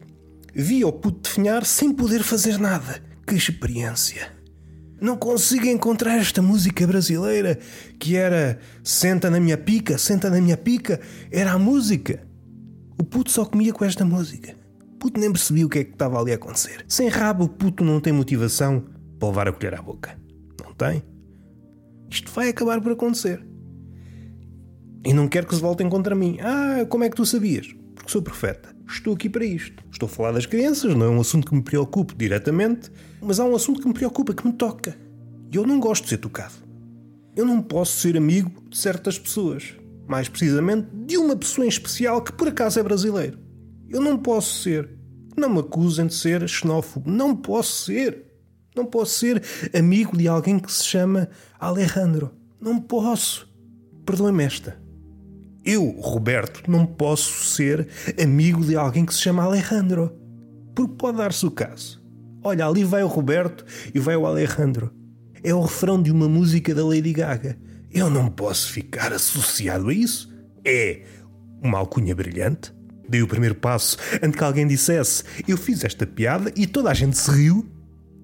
Via 0.55 0.87
o 0.87 0.93
puto 0.93 1.29
definhar 1.29 1.67
sem 1.67 1.93
poder 1.93 2.23
fazer 2.23 2.59
nada. 2.59 3.03
Que 3.27 3.35
experiência! 3.35 4.33
Não 5.01 5.17
consigo 5.17 5.67
encontrar 5.67 6.17
esta 6.17 6.41
música 6.41 6.87
brasileira 6.87 7.59
que 7.99 8.17
era 8.17 8.59
Senta 8.83 9.29
na 9.29 9.41
minha 9.41 9.59
pica, 9.59 9.99
senta 9.99 10.31
na 10.31 10.41
minha 10.41 10.57
pica. 10.57 11.01
Era 11.31 11.53
a 11.53 11.59
música. 11.59 12.21
O 12.99 13.05
puto 13.05 13.31
só 13.31 13.45
comia 13.45 13.73
com 13.73 13.85
esta 13.85 14.05
música. 14.05 14.57
O 14.95 14.97
puto 14.99 15.21
nem 15.21 15.31
percebia 15.31 15.67
o 15.67 15.69
que 15.69 15.79
é 15.81 15.85
que 15.85 15.93
estava 15.93 16.19
ali 16.21 16.33
a 16.33 16.37
acontecer. 16.37 16.85
Sem 16.89 17.09
rabo, 17.09 17.45
o 17.45 17.49
puto 17.49 17.85
não 17.85 18.01
tem 18.01 18.13
motivação 18.13 18.85
para 19.19 19.29
levar 19.29 19.49
a 19.49 19.53
colher 19.53 19.75
à 19.75 19.83
boca. 19.83 20.19
Não 20.65 20.75
tem? 20.75 21.03
Isto 22.11 22.31
vai 22.33 22.49
acabar 22.49 22.81
por 22.81 22.93
acontecer. 22.93 23.45
E 25.05 25.13
não 25.13 25.29
quero 25.29 25.47
que 25.47 25.55
se 25.55 25.61
voltem 25.61 25.89
contra 25.89 26.15
mim. 26.15 26.39
Ah, 26.41 26.85
como 26.89 27.05
é 27.05 27.11
que 27.11 27.17
tu 27.17 27.25
sabias? 27.25 27.75
Porque 27.95 28.11
sou 28.11 28.23
profeta. 28.23 28.75
Estou 28.89 29.15
aqui 29.15 29.29
para 29.29 29.45
isto. 29.45 29.85
Estou 29.91 30.07
a 30.07 30.11
falar 30.11 30.33
das 30.33 30.47
crianças, 30.47 30.95
não 30.95 31.07
é 31.07 31.09
um 31.09 31.21
assunto 31.21 31.49
que 31.49 31.55
me 31.55 31.63
preocupe 31.63 32.15
diretamente, 32.17 32.91
mas 33.21 33.41
há 33.41 33.45
um 33.45 33.55
assunto 33.55 33.81
que 33.81 33.89
me 33.89 33.95
preocupa, 33.95 34.33
que 34.33 34.47
me 34.47 34.53
toca. 34.53 34.97
E 35.53 35.57
eu 35.57 35.67
não 35.67 35.81
gosto 35.81 36.05
de 36.05 36.11
ser 36.11 36.19
tocado. 36.19 36.55
Eu 37.35 37.45
não 37.45 37.61
posso 37.61 37.99
ser 37.99 38.17
amigo 38.17 38.51
de 38.71 38.79
certas 38.79 39.19
pessoas. 39.19 39.75
Mais 40.07 40.29
precisamente, 40.29 40.89
de 40.93 41.17
uma 41.17 41.37
pessoa 41.37 41.65
em 41.65 41.69
especial 41.69 42.23
que 42.23 42.33
por 42.33 42.49
acaso 42.49 42.79
é 42.79 42.83
brasileiro. 42.83 43.39
Eu 43.89 44.01
não 44.01 44.17
posso 44.17 44.63
ser. 44.63 44.89
Não 45.37 45.51
me 45.51 45.61
acusem 45.61 46.07
de 46.07 46.15
ser 46.15 46.49
xenófobo. 46.49 47.11
Não 47.11 47.35
posso 47.35 47.85
ser. 47.85 48.25
Não 48.75 48.85
posso 48.85 49.19
ser 49.19 49.43
amigo 49.77 50.17
de 50.17 50.29
alguém 50.29 50.59
que 50.59 50.73
se 50.73 50.85
chama 50.85 51.29
Alejandro. 51.59 52.31
Não 52.61 52.81
posso. 52.81 53.49
Perdoe-me 54.05 54.45
esta. 54.45 54.81
Eu, 55.65 55.97
Roberto, 56.01 56.71
não 56.71 56.87
posso 56.87 57.45
ser 57.45 57.89
amigo 58.23 58.65
de 58.65 58.77
alguém 58.77 59.05
que 59.05 59.15
se 59.15 59.21
chama 59.21 59.43
Alejandro. 59.43 60.13
Porque 60.75 60.95
pode 60.97 61.19
dar-se 61.19 61.45
o 61.45 61.51
caso. 61.51 62.01
Olha, 62.45 62.67
ali 62.67 62.85
vai 62.85 63.03
o 63.03 63.09
Roberto 63.09 63.65
e 63.93 63.99
vai 63.99 64.15
o 64.17 64.27
Alejandro. 64.27 64.93
É 65.43 65.53
o 65.55 65.63
refrão 65.63 66.01
de 66.01 66.13
uma 66.13 66.29
música 66.29 66.75
da 66.75 66.87
Lady 66.87 67.13
Gaga. 67.13 67.59
Eu 67.91 68.11
não 68.11 68.29
posso 68.29 68.71
ficar 68.71 69.13
associado 69.13 69.89
a 69.89 69.95
isso. 69.95 70.33
É 70.65 71.03
uma 71.63 71.79
alcunha 71.79 72.15
brilhante. 72.15 72.75
Dei 73.09 73.23
o 73.23 73.29
primeiro 73.29 73.55
passo 73.55 73.97
antes 74.23 74.37
que 74.37 74.45
alguém 74.45 74.67
dissesse 74.67 75.23
eu 75.47 75.57
fiz 75.57 75.85
esta 75.85 76.05
piada 76.05 76.53
e 76.57 76.67
toda 76.67 76.91
a 76.91 76.95
gente 76.95 77.17
se 77.17 77.31
riu. 77.31 77.67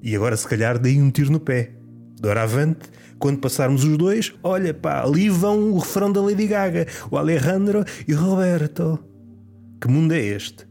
E 0.02 0.16
agora, 0.16 0.36
se 0.36 0.46
calhar, 0.46 0.78
dei 0.78 1.00
um 1.00 1.10
tiro 1.10 1.30
no 1.30 1.38
pé. 1.38 1.72
Doravante, 2.20 2.90
quando 3.18 3.38
passarmos 3.38 3.84
os 3.84 3.96
dois, 3.96 4.34
olha 4.42 4.74
pá, 4.74 5.02
ali 5.02 5.28
vão 5.28 5.70
o 5.70 5.78
refrão 5.78 6.10
da 6.10 6.20
Lady 6.20 6.46
Gaga, 6.48 6.86
o 7.08 7.16
Alejandro 7.16 7.84
e 8.06 8.12
o 8.12 8.18
Roberto. 8.18 8.98
Que 9.80 9.88
mundo 9.88 10.12
é 10.12 10.20
este? 10.20 10.66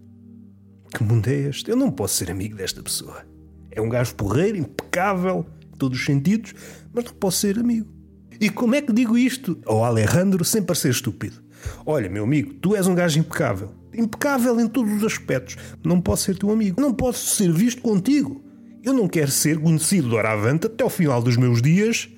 Que 0.93 1.03
mundo 1.03 1.27
é 1.29 1.33
este? 1.33 1.71
Eu 1.71 1.77
não 1.77 1.89
posso 1.89 2.15
ser 2.15 2.29
amigo 2.29 2.57
desta 2.57 2.83
pessoa. 2.83 3.25
É 3.71 3.81
um 3.81 3.87
gajo 3.87 4.15
porreiro, 4.15 4.57
impecável, 4.57 5.45
em 5.73 5.77
todos 5.77 5.97
os 5.97 6.05
sentidos, 6.05 6.53
mas 6.93 7.05
não 7.05 7.13
posso 7.13 7.39
ser 7.39 7.57
amigo. 7.57 8.00
E 8.41 8.49
como 8.49 8.73
é 8.73 8.81
que 8.81 8.91
digo 8.91 9.15
isto 9.15 9.55
ao 9.67 9.83
Alejandro 9.83 10.43
sem 10.43 10.63
parecer 10.63 10.89
estúpido? 10.89 11.35
Olha, 11.85 12.09
meu 12.09 12.23
amigo, 12.23 12.55
tu 12.55 12.75
és 12.75 12.87
um 12.87 12.95
gajo 12.95 13.19
impecável. 13.19 13.69
Impecável 13.93 14.59
em 14.59 14.67
todos 14.67 14.91
os 14.93 15.03
aspectos. 15.03 15.57
Não 15.85 16.01
posso 16.01 16.23
ser 16.23 16.39
teu 16.39 16.49
amigo. 16.49 16.81
Não 16.81 16.91
posso 16.91 17.35
ser 17.35 17.51
visto 17.51 17.83
contigo. 17.83 18.43
Eu 18.83 18.93
não 18.93 19.07
quero 19.07 19.29
ser 19.29 19.59
conhecido 19.59 20.09
do 20.09 20.17
Aravante 20.17 20.65
até 20.65 20.83
ao 20.83 20.89
final 20.89 21.21
dos 21.21 21.37
meus 21.37 21.61
dias. 21.61 22.09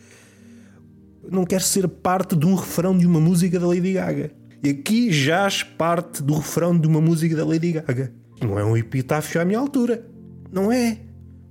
Não 1.30 1.44
quero 1.44 1.64
ser 1.66 1.90
parte 1.90 2.38
de 2.38 2.46
um 2.46 2.56
refrão 2.56 2.98
de 2.98 3.06
uma 3.06 3.20
música 3.20 3.60
da 3.60 3.68
Lady 3.68 3.92
Gaga. 3.92 4.32
E 4.64 4.70
aqui 4.70 5.12
jaz 5.12 5.62
parte 5.62 6.24
do 6.24 6.36
refrão 6.36 6.80
de 6.80 6.88
uma 6.88 7.02
música 7.02 7.36
da 7.36 7.46
Lady 7.46 7.74
Gaga. 7.74 8.14
Não 8.42 8.58
é 8.58 8.64
um 8.64 8.78
epitáfio 8.78 9.42
à 9.42 9.44
minha 9.44 9.60
altura. 9.60 10.08
Não 10.50 10.72
é. 10.72 11.00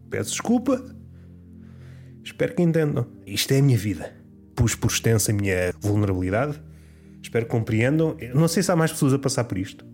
Peço 0.08 0.30
desculpa. 0.30 0.82
Espero 2.24 2.54
que 2.54 2.62
entendam. 2.62 3.06
Isto 3.26 3.52
é 3.52 3.58
a 3.58 3.62
minha 3.62 3.76
vida 3.76 4.21
pus 4.54 4.74
por 4.74 4.90
extenso 4.90 5.30
a 5.30 5.34
minha 5.34 5.72
vulnerabilidade. 5.80 6.60
Espero 7.22 7.46
que 7.46 7.50
compreendam. 7.50 8.16
Não 8.34 8.48
sei 8.48 8.62
se 8.62 8.70
há 8.70 8.76
mais 8.76 8.92
pessoas 8.92 9.12
a 9.12 9.18
passar 9.18 9.44
por 9.44 9.58
isto. 9.58 9.84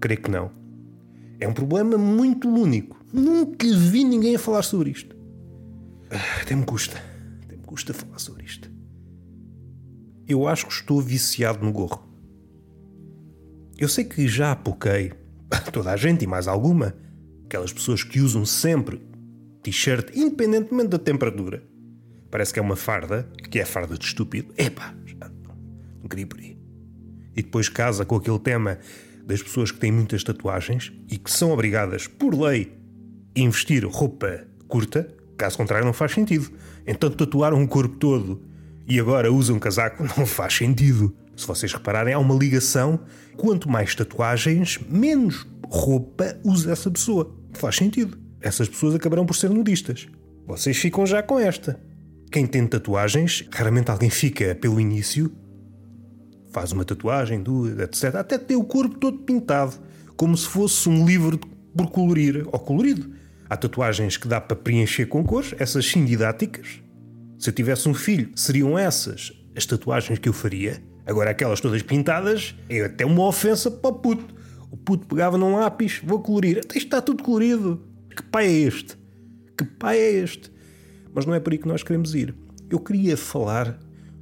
Creio 0.00 0.20
que 0.20 0.30
não. 0.30 0.50
É 1.40 1.48
um 1.48 1.52
problema 1.52 1.98
muito 1.98 2.48
único. 2.48 3.04
Nunca 3.12 3.66
vi 3.66 4.04
ninguém 4.04 4.36
a 4.36 4.38
falar 4.38 4.62
sobre 4.62 4.90
isto. 4.90 5.16
Ah, 6.10 6.42
até 6.42 6.54
me 6.54 6.64
custa. 6.64 6.96
Até 7.44 7.56
me 7.56 7.62
custa 7.62 7.92
falar 7.92 8.18
sobre 8.18 8.44
isto. 8.44 8.70
Eu 10.26 10.46
acho 10.46 10.66
que 10.66 10.72
estou 10.72 11.00
viciado 11.00 11.64
no 11.64 11.72
gorro. 11.72 12.08
Eu 13.76 13.88
sei 13.88 14.04
que 14.04 14.28
já 14.28 14.52
apoquei 14.52 15.12
toda 15.72 15.90
a 15.90 15.96
gente 15.96 16.22
e 16.22 16.26
mais 16.26 16.46
alguma, 16.46 16.94
aquelas 17.44 17.72
pessoas 17.72 18.04
que 18.04 18.20
usam 18.20 18.46
sempre 18.46 19.00
t-shirt, 19.62 20.16
independentemente 20.16 20.88
da 20.88 20.98
temperatura 20.98 21.71
parece 22.32 22.52
que 22.52 22.58
é 22.58 22.62
uma 22.62 22.74
farda, 22.76 23.28
que 23.50 23.60
é 23.60 23.64
farda 23.64 23.96
de 23.96 24.06
estúpido. 24.06 24.52
Epá, 24.56 24.94
não 26.00 26.08
queria 26.08 26.26
por 26.26 26.40
aí. 26.40 26.58
E 27.36 27.42
depois 27.42 27.68
casa 27.68 28.06
com 28.06 28.16
aquele 28.16 28.38
tema 28.38 28.78
das 29.24 29.42
pessoas 29.42 29.70
que 29.70 29.78
têm 29.78 29.92
muitas 29.92 30.24
tatuagens 30.24 30.92
e 31.10 31.18
que 31.18 31.30
são 31.30 31.52
obrigadas, 31.52 32.06
por 32.06 32.34
lei, 32.34 32.72
a 33.36 33.40
investir 33.40 33.86
roupa 33.86 34.46
curta, 34.66 35.14
caso 35.36 35.58
contrário 35.58 35.84
não 35.84 35.92
faz 35.92 36.12
sentido. 36.12 36.50
Então 36.86 37.10
tatuaram 37.10 37.58
um 37.58 37.66
corpo 37.66 37.96
todo 37.96 38.42
e 38.88 38.98
agora 38.98 39.30
usam 39.30 39.56
um 39.56 39.60
casaco 39.60 40.02
não 40.16 40.24
faz 40.24 40.54
sentido. 40.54 41.14
Se 41.36 41.46
vocês 41.46 41.72
repararem, 41.72 42.14
há 42.14 42.18
uma 42.18 42.34
ligação. 42.34 43.00
Quanto 43.36 43.68
mais 43.68 43.94
tatuagens, 43.94 44.80
menos 44.88 45.46
roupa 45.66 46.38
usa 46.42 46.72
essa 46.72 46.90
pessoa. 46.90 47.34
Faz 47.52 47.76
sentido. 47.76 48.18
Essas 48.40 48.68
pessoas 48.70 48.94
acabarão 48.94 49.26
por 49.26 49.34
ser 49.34 49.50
nudistas. 49.50 50.08
Vocês 50.46 50.78
ficam 50.78 51.06
já 51.06 51.22
com 51.22 51.38
esta. 51.38 51.78
Quem 52.32 52.46
tem 52.46 52.66
tatuagens, 52.66 53.46
raramente 53.52 53.90
alguém 53.90 54.08
fica 54.08 54.54
pelo 54.54 54.80
início, 54.80 55.30
faz 56.50 56.72
uma 56.72 56.82
tatuagem, 56.82 57.42
duas, 57.42 57.78
etc. 57.78 58.14
Até 58.14 58.38
ter 58.38 58.56
o 58.56 58.64
corpo 58.64 58.96
todo 58.96 59.18
pintado, 59.18 59.74
como 60.16 60.34
se 60.34 60.48
fosse 60.48 60.88
um 60.88 61.04
livro 61.04 61.38
por 61.76 61.90
colorir 61.90 62.46
ou 62.46 62.58
colorido. 62.58 63.12
Há 63.50 63.56
tatuagens 63.56 64.16
que 64.16 64.26
dá 64.26 64.40
para 64.40 64.56
preencher 64.56 65.04
com 65.04 65.22
cores, 65.22 65.54
essas 65.58 65.84
sim 65.84 66.06
didáticas. 66.06 66.80
Se 67.38 67.50
eu 67.50 67.54
tivesse 67.54 67.86
um 67.86 67.92
filho, 67.92 68.30
seriam 68.34 68.78
essas 68.78 69.32
as 69.54 69.66
tatuagens 69.66 70.18
que 70.18 70.30
eu 70.30 70.32
faria. 70.32 70.82
Agora, 71.04 71.32
aquelas 71.32 71.60
todas 71.60 71.82
pintadas, 71.82 72.54
é 72.66 72.80
até 72.80 73.04
uma 73.04 73.26
ofensa 73.26 73.70
para 73.70 73.90
o 73.90 73.94
puto. 73.94 74.34
O 74.70 74.76
puto 74.78 75.06
pegava 75.06 75.36
num 75.36 75.56
lápis, 75.56 76.00
vou 76.02 76.22
colorir. 76.22 76.60
Até 76.64 76.78
está 76.78 77.02
tudo 77.02 77.22
colorido. 77.22 77.86
Que 78.16 78.22
pai 78.22 78.46
é 78.46 78.52
este? 78.52 78.96
Que 79.58 79.64
pai 79.66 79.98
é 79.98 80.12
este? 80.12 80.50
Mas 81.14 81.26
não 81.26 81.34
é 81.34 81.40
por 81.40 81.52
aí 81.52 81.58
que 81.58 81.68
nós 81.68 81.82
queremos 81.82 82.14
ir. 82.14 82.34
Eu 82.70 82.78
queria 82.80 83.16
falar 83.16 83.78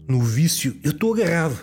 no 0.09 0.21
vício. 0.21 0.77
Eu 0.83 0.91
estou 0.91 1.15
agarrado. 1.15 1.59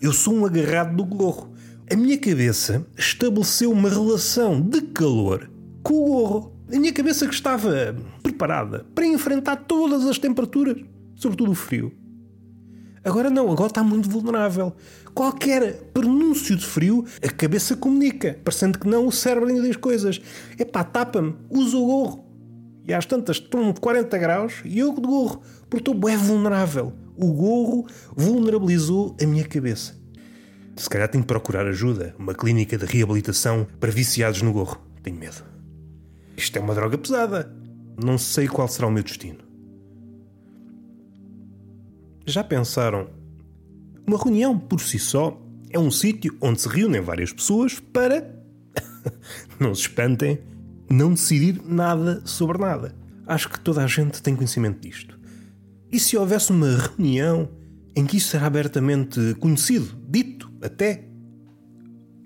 Eu 0.00 0.12
sou 0.12 0.34
um 0.34 0.46
agarrado 0.46 0.96
do 0.96 1.04
gorro. 1.04 1.52
A 1.90 1.96
minha 1.96 2.18
cabeça 2.18 2.86
estabeleceu 2.96 3.72
uma 3.72 3.88
relação 3.88 4.60
de 4.60 4.82
calor 4.82 5.50
com 5.82 5.94
o 5.94 6.06
gorro. 6.06 6.52
A 6.72 6.78
minha 6.78 6.92
cabeça 6.92 7.26
que 7.26 7.34
estava 7.34 7.96
preparada 8.22 8.84
para 8.94 9.06
enfrentar 9.06 9.56
todas 9.56 10.06
as 10.06 10.18
temperaturas, 10.18 10.76
sobretudo 11.16 11.52
o 11.52 11.54
frio. 11.54 11.92
Agora 13.02 13.30
não, 13.30 13.50
agora 13.50 13.68
está 13.68 13.82
muito 13.82 14.08
vulnerável. 14.08 14.74
Qualquer 15.14 15.90
pronúncio 15.94 16.54
de 16.54 16.66
frio, 16.66 17.06
a 17.22 17.28
cabeça 17.28 17.74
comunica, 17.74 18.38
parecendo 18.44 18.78
que 18.78 18.86
não 18.86 19.06
o 19.06 19.12
cérebro 19.12 19.48
ainda 19.48 19.62
diz 19.62 19.76
coisas. 19.76 20.20
Epá, 20.58 20.84
tapa-me, 20.84 21.34
usa 21.48 21.76
o 21.76 21.86
gorro. 21.86 22.27
E 22.88 22.94
às 22.94 23.04
tantas 23.04 23.36
estão 23.36 23.70
40 23.74 24.16
graus 24.16 24.62
e 24.64 24.78
eu 24.78 24.94
de 24.94 25.02
gorro, 25.02 25.42
porque 25.68 25.82
estou 25.82 25.92
bem 25.92 26.16
vulnerável. 26.16 26.94
O 27.18 27.30
gorro 27.34 27.86
vulnerabilizou 28.16 29.14
a 29.22 29.26
minha 29.26 29.44
cabeça. 29.44 29.94
Se 30.74 30.88
calhar 30.88 31.06
tenho 31.06 31.22
de 31.22 31.26
procurar 31.26 31.66
ajuda, 31.66 32.14
uma 32.18 32.34
clínica 32.34 32.78
de 32.78 32.86
reabilitação 32.86 33.66
para 33.78 33.92
viciados 33.92 34.40
no 34.40 34.54
gorro. 34.54 34.80
Tenho 35.02 35.18
medo. 35.18 35.44
Isto 36.34 36.56
é 36.56 36.62
uma 36.62 36.74
droga 36.74 36.96
pesada. 36.96 37.54
Não 38.02 38.16
sei 38.16 38.48
qual 38.48 38.66
será 38.66 38.86
o 38.86 38.90
meu 38.90 39.02
destino. 39.02 39.40
Já 42.24 42.42
pensaram? 42.42 43.10
Uma 44.06 44.16
reunião 44.16 44.58
por 44.58 44.80
si 44.80 44.98
só 44.98 45.38
é 45.68 45.78
um 45.78 45.90
sítio 45.90 46.34
onde 46.40 46.62
se 46.62 46.68
reúnem 46.68 47.02
várias 47.02 47.34
pessoas 47.34 47.78
para, 47.78 48.34
não 49.60 49.74
se 49.74 49.82
espantem, 49.82 50.40
não 50.88 51.12
decidir 51.12 51.60
nada 51.64 52.22
sobre 52.24 52.58
nada. 52.58 52.94
Acho 53.26 53.48
que 53.48 53.60
toda 53.60 53.82
a 53.82 53.86
gente 53.86 54.22
tem 54.22 54.34
conhecimento 54.34 54.80
disto. 54.80 55.18
E 55.90 55.98
se 55.98 56.16
houvesse 56.16 56.50
uma 56.50 56.76
reunião 56.76 57.48
em 57.94 58.06
que 58.06 58.16
isso 58.16 58.36
era 58.36 58.46
abertamente 58.46 59.34
conhecido, 59.40 59.88
dito 60.08 60.50
até? 60.62 61.04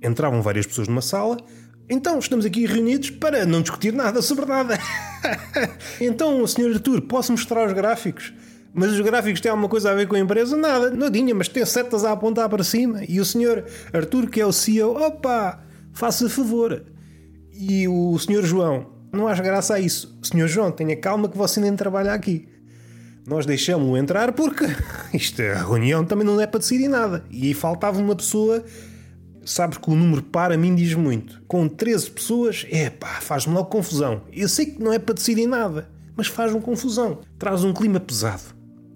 Entravam 0.03 0.43
várias 0.43 0.67
pessoas 0.67 0.89
numa 0.89 1.03
sala, 1.03 1.39
então 1.89 2.19
estamos 2.19 2.45
aqui 2.45 2.67
reunidos 2.67 3.11
para 3.11 3.45
não 3.45 3.63
discutir 3.63 3.93
nada 3.93 4.23
sobre 4.23 4.47
nada. 4.47 4.79
então, 6.01 6.47
Sr. 6.47 6.75
Artur, 6.75 7.03
posso 7.03 7.33
mostrar 7.33 7.67
os 7.67 7.73
gráficos? 7.73 8.33
Mas 8.75 8.93
os 8.93 9.01
gráficos 9.01 9.41
têm 9.41 9.51
alguma 9.51 9.69
coisa 9.69 9.91
a 9.91 9.95
ver 9.95 10.09
com 10.09 10.17
a 10.17 10.19
empresa? 10.19 10.57
Nada, 10.57 10.91
nadinha, 10.91 11.35
mas 11.35 11.49
tem 11.49 11.65
setas 11.65 12.05
a 12.05 12.13
apontar 12.13 12.49
para 12.49 12.65
cima. 12.65 13.05
E 13.07 13.21
o 13.21 13.25
Sr. 13.25 13.65
Artur, 13.93 14.29
que 14.29 14.41
é 14.41 14.47
o 14.47 14.53
CEO, 14.53 14.97
opa, 14.97 15.63
faça 15.93 16.29
favor. 16.29 16.83
E 17.53 17.87
o 17.87 18.19
Sr. 18.19 18.43
João, 18.43 18.87
não 19.13 19.29
acha 19.29 19.43
graça 19.43 19.75
a 19.75 19.81
isso. 19.81 20.19
Sr. 20.23 20.49
João, 20.49 20.71
tenha 20.71 20.97
calma 20.97 21.29
que 21.29 21.37
você 21.37 21.61
nem 21.61 21.77
trabalha 21.77 22.15
aqui. 22.15 22.49
Nós 23.27 23.47
deixamos-o 23.47 23.97
entrar 23.97 24.33
porque 24.33 24.65
isto, 25.15 25.41
é, 25.41 25.53
a 25.53 25.63
reunião 25.63 26.05
também 26.05 26.27
não 26.27 26.41
é 26.41 26.47
para 26.47 26.59
decidir 26.59 26.89
nada. 26.89 27.25
E 27.31 27.55
faltava 27.55 28.01
uma 28.01 28.17
pessoa. 28.17 28.65
Sabes 29.45 29.77
que 29.77 29.91
o 29.91 29.95
número 29.95 30.23
par 30.23 30.53
a 30.53 30.57
mim 30.57 30.75
diz 30.75 30.95
muito. 30.95 31.43
Com 31.47 31.69
13 31.69 32.11
pessoas, 32.11 32.67
é 32.71 32.89
pá, 32.91 33.21
faz-me 33.21 33.55
logo 33.55 33.69
confusão. 33.69 34.23
Eu 34.33 34.49
sei 34.49 34.67
que 34.67 34.83
não 34.83 34.93
é 34.93 34.99
para 34.99 35.15
decidir 35.15 35.47
nada, 35.47 35.91
mas 36.17 36.29
faz-me 36.29 36.61
confusão. 36.61 37.21
Traz 37.39 37.65
um 37.65 37.73
clima 37.73 38.01
pesado. 38.01 38.43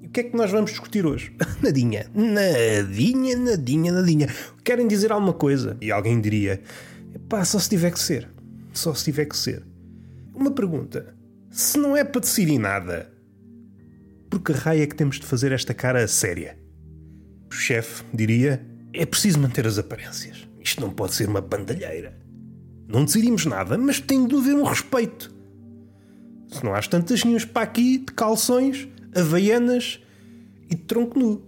E 0.03 0.07
o 0.07 0.11
que 0.11 0.21
é 0.21 0.23
que 0.25 0.37
nós 0.37 0.51
vamos 0.51 0.71
discutir 0.71 1.05
hoje? 1.05 1.35
nadinha. 1.63 2.07
Nadinha, 2.15 3.37
nadinha, 3.37 3.93
nadinha. 3.93 4.29
Querem 4.65 4.87
dizer 4.87 5.13
alguma 5.13 5.33
coisa? 5.33 5.77
E 5.81 5.91
alguém 5.91 6.21
diria: 6.21 6.63
pá, 7.29 7.45
só 7.45 7.59
se 7.59 7.69
tiver 7.69 7.91
que 7.91 8.01
ser. 8.01 8.36
Só 8.77 8.93
se 8.93 9.05
tiver 9.05 9.25
que 9.25 9.37
ser. 9.37 9.67
Uma 10.35 10.51
pergunta. 10.51 11.17
Se 11.51 11.79
não 11.79 11.97
é 11.97 12.05
para 12.05 12.21
decidir 12.21 12.59
nada, 12.59 13.11
por 14.29 14.41
que 14.41 14.53
raio 14.53 14.83
é 14.83 14.87
que 14.87 14.95
temos 14.95 15.19
de 15.19 15.25
fazer 15.25 15.51
esta 15.51 15.73
cara 15.73 16.07
séria? 16.07 16.59
O 17.51 17.55
chefe 17.55 18.05
diria: 18.13 18.65
é 18.93 19.07
preciso 19.07 19.41
manter 19.41 19.67
as 19.67 19.79
aparências. 19.79 20.47
Isto 20.61 20.83
não 20.83 20.91
pode 20.91 21.15
ser 21.15 21.27
uma 21.27 21.41
bandalheira. 21.41 22.19
Não 22.87 23.07
decidimos 23.07 23.47
nada, 23.47 23.79
mas 23.79 23.99
tem 23.99 24.27
de 24.27 24.37
haver 24.37 24.55
um 24.55 24.63
respeito. 24.63 25.35
Se 26.49 26.63
não 26.63 26.75
há 26.75 26.81
tantas 26.83 27.25
nenhums 27.25 27.47
para 27.47 27.63
aqui 27.63 27.97
de 27.97 28.13
calções, 28.13 28.87
havaianas 29.15 30.03
e 30.69 30.75
de 30.75 30.83
tronco 30.83 31.19
nu. 31.19 31.43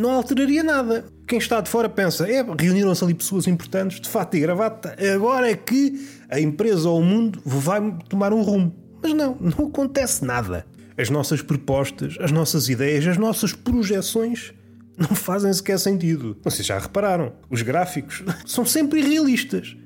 Não 0.00 0.10
alteraria 0.10 0.62
nada. 0.62 1.04
Quem 1.26 1.38
está 1.38 1.60
de 1.60 1.68
fora 1.68 1.88
pensa: 1.88 2.30
é, 2.30 2.44
reuniram-se 2.58 3.02
ali 3.04 3.14
pessoas 3.14 3.46
importantes, 3.46 4.00
de 4.00 4.08
fato 4.08 4.36
e 4.36 4.40
gravata, 4.40 4.96
agora 5.14 5.50
é 5.50 5.56
que 5.56 6.06
a 6.28 6.40
empresa 6.40 6.88
ou 6.88 7.00
o 7.00 7.04
mundo 7.04 7.40
vai 7.44 7.80
tomar 8.08 8.32
um 8.32 8.42
rumo. 8.42 8.74
Mas 9.02 9.12
não, 9.14 9.36
não 9.40 9.68
acontece 9.68 10.24
nada 10.24 10.66
as 10.96 11.10
nossas 11.10 11.42
propostas, 11.42 12.16
as 12.20 12.30
nossas 12.30 12.68
ideias, 12.68 13.06
as 13.06 13.16
nossas 13.16 13.52
projeções 13.52 14.52
não 14.96 15.08
fazem 15.08 15.52
sequer 15.52 15.78
sentido. 15.78 16.36
Vocês 16.42 16.66
já 16.66 16.78
repararam, 16.78 17.32
os 17.50 17.62
gráficos 17.62 18.22
são 18.46 18.64
sempre 18.64 19.00
irrealistas. 19.00 19.76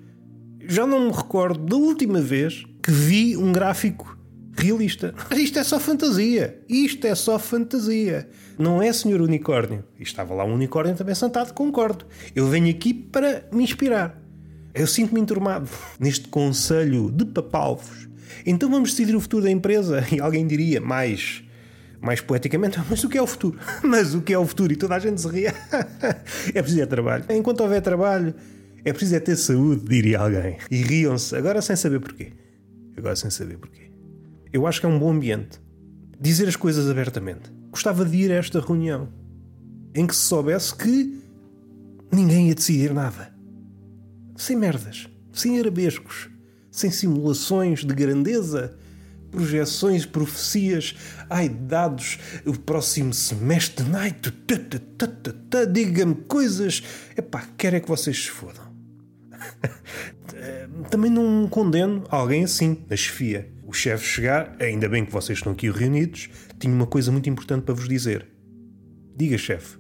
Já 0.69 0.87
não 0.87 1.07
me 1.07 1.13
recordo 1.13 1.65
da 1.65 1.77
última 1.77 2.21
vez 2.21 2.65
que 2.83 2.91
vi 2.91 3.37
um 3.37 3.53
gráfico 3.53 4.18
realista. 4.59 5.15
Mas 5.31 5.39
isto 5.39 5.59
é 5.59 5.65
só 5.65 5.79
fantasia. 5.79 6.61
Isto 6.69 7.07
é 7.07 7.15
só 7.15 7.39
fantasia. 7.39 8.29
Não 8.59 8.83
é, 8.83 8.93
senhor 8.93 9.21
unicórnio. 9.21 9.85
E 9.99 10.03
estava 10.03 10.35
lá 10.35 10.45
um 10.45 10.55
unicórnio 10.55 10.95
também 10.95 11.15
sentado, 11.15 11.53
concordo. 11.55 12.05
Eu 12.35 12.47
venho 12.49 12.69
aqui 12.71 12.93
para 12.93 13.45
me 13.53 13.63
inspirar. 13.63 14.21
Eu 14.75 14.87
sinto-me 14.87 15.21
enturmado 15.21 15.69
neste 15.99 16.29
conselho 16.29 17.11
de 17.11 17.25
papalvos 17.25 18.09
então 18.45 18.71
vamos 18.71 18.91
decidir 18.91 19.15
o 19.15 19.21
futuro 19.21 19.45
da 19.45 19.51
empresa. 19.51 20.05
E 20.13 20.21
alguém 20.21 20.47
diria 20.47 20.81
mais 20.81 21.45
mais 22.01 22.21
poeticamente, 22.21 22.79
mas 22.89 23.03
o 23.03 23.09
que 23.09 23.19
é 23.19 23.23
o 23.23 23.27
futuro? 23.27 23.59
Mas 23.83 24.15
o 24.15 24.23
que 24.23 24.33
é 24.33 24.39
o 24.39 24.47
futuro? 24.47 24.73
E 24.73 24.77
toda 24.77 24.95
a 24.95 24.99
gente 24.99 25.21
se 25.21 25.29
ria. 25.29 25.53
é 26.55 26.63
preciso 26.63 26.83
é 26.83 26.87
trabalho. 26.87 27.25
Enquanto 27.29 27.61
houver 27.61 27.83
trabalho, 27.83 28.35
é 28.85 28.93
preciso 28.93 29.17
é 29.17 29.21
ter 29.21 29.37
saúde, 29.37 29.85
diria 29.85 30.21
alguém. 30.21 30.59
E 30.71 30.77
riam-se, 30.77 31.35
agora 31.35 31.61
sem 31.61 31.75
saber 31.75 31.99
porquê. 32.01 32.33
Agora 32.97 33.17
sem 33.17 33.31
saber 33.31 33.59
porquê. 33.59 33.91
Eu 34.53 34.67
acho 34.67 34.81
que 34.81 34.87
é 34.87 34.89
um 34.89 34.99
bom 34.99 35.11
ambiente. 35.11 35.61
Dizer 36.21 36.49
as 36.49 36.57
coisas 36.57 36.89
abertamente. 36.91 37.51
Gostava 37.71 38.05
de 38.05 38.17
ir 38.17 38.33
a 38.33 38.37
esta 38.37 38.61
reunião 38.61 39.09
em 39.95 40.07
que 40.07 40.15
se 40.15 40.23
soubesse 40.23 40.75
que 40.75 41.21
ninguém 42.11 42.49
ia 42.49 42.55
decidir 42.55 42.93
nada. 42.93 43.33
Sem 44.37 44.57
merdas, 44.57 45.09
sem 45.33 45.59
arabescos 45.59 46.31
sem 46.79 46.91
simulações 46.91 47.85
de 47.85 47.93
grandeza, 47.93 48.77
projeções, 49.31 50.07
profecias, 50.07 50.95
ai, 51.29 51.49
dados, 51.49 52.19
o 52.47 52.57
próximo 52.59 53.13
semestre, 53.13 53.85
ai, 53.95 54.15
diga-me 55.71 56.15
coisas. 56.15 56.83
Epá, 57.17 57.47
quero 57.57 57.77
é 57.77 57.81
que 57.81 57.89
vocês 57.89 58.25
se 58.25 58.31
fodam. 58.31 58.69
Também 60.89 61.11
não 61.11 61.49
condeno 61.49 62.05
alguém 62.09 62.45
assim, 62.45 62.85
na 62.89 62.97
chefia. 62.97 63.51
O 63.69 63.73
chefe 63.75 64.03
chegar, 64.03 64.57
ainda 64.59 64.89
bem 64.89 65.05
que 65.05 65.13
vocês 65.13 65.37
estão 65.37 65.53
aqui 65.53 65.71
reunidos, 65.71 66.31
tinha 66.59 66.73
uma 66.73 66.87
coisa 66.87 67.13
muito 67.13 67.29
importante 67.29 67.65
para 67.65 67.75
vos 67.75 67.87
dizer. 67.87 68.27
Diga, 69.15 69.37
chefe. 69.37 69.77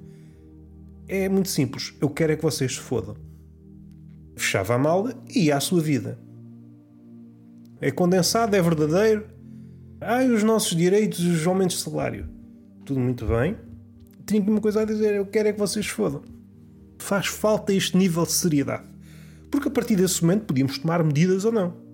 É 1.08 1.26
muito 1.26 1.48
simples, 1.48 1.94
eu 1.98 2.10
quero 2.10 2.34
é 2.34 2.36
que 2.36 2.42
vocês 2.42 2.74
se 2.74 2.80
fodam. 2.80 3.16
Fechava 4.36 4.74
a 4.74 4.78
mala 4.78 5.14
e 5.34 5.46
ia 5.46 5.56
à 5.56 5.60
sua 5.60 5.80
vida. 5.80 6.18
É 7.80 7.90
condensado, 7.90 8.54
é 8.54 8.60
verdadeiro. 8.60 9.24
Ai, 10.02 10.28
os 10.28 10.42
nossos 10.42 10.76
direitos, 10.76 11.20
os 11.20 11.46
aumentos 11.46 11.78
de 11.78 11.82
salário. 11.82 12.28
Tudo 12.84 13.00
muito 13.00 13.24
bem. 13.24 13.56
Tenho 14.26 14.42
uma 14.50 14.60
coisa 14.60 14.82
a 14.82 14.84
dizer, 14.84 15.14
eu 15.14 15.24
quero 15.24 15.48
é 15.48 15.52
que 15.54 15.58
vocês 15.58 15.86
fodam. 15.86 16.20
Faz 16.98 17.26
falta 17.28 17.72
este 17.72 17.96
nível 17.96 18.26
de 18.26 18.32
seriedade. 18.32 18.84
Porque 19.50 19.68
a 19.68 19.70
partir 19.70 19.96
desse 19.96 20.20
momento 20.20 20.44
podíamos 20.44 20.76
tomar 20.76 21.02
medidas 21.02 21.46
ou 21.46 21.52
não. 21.52 21.87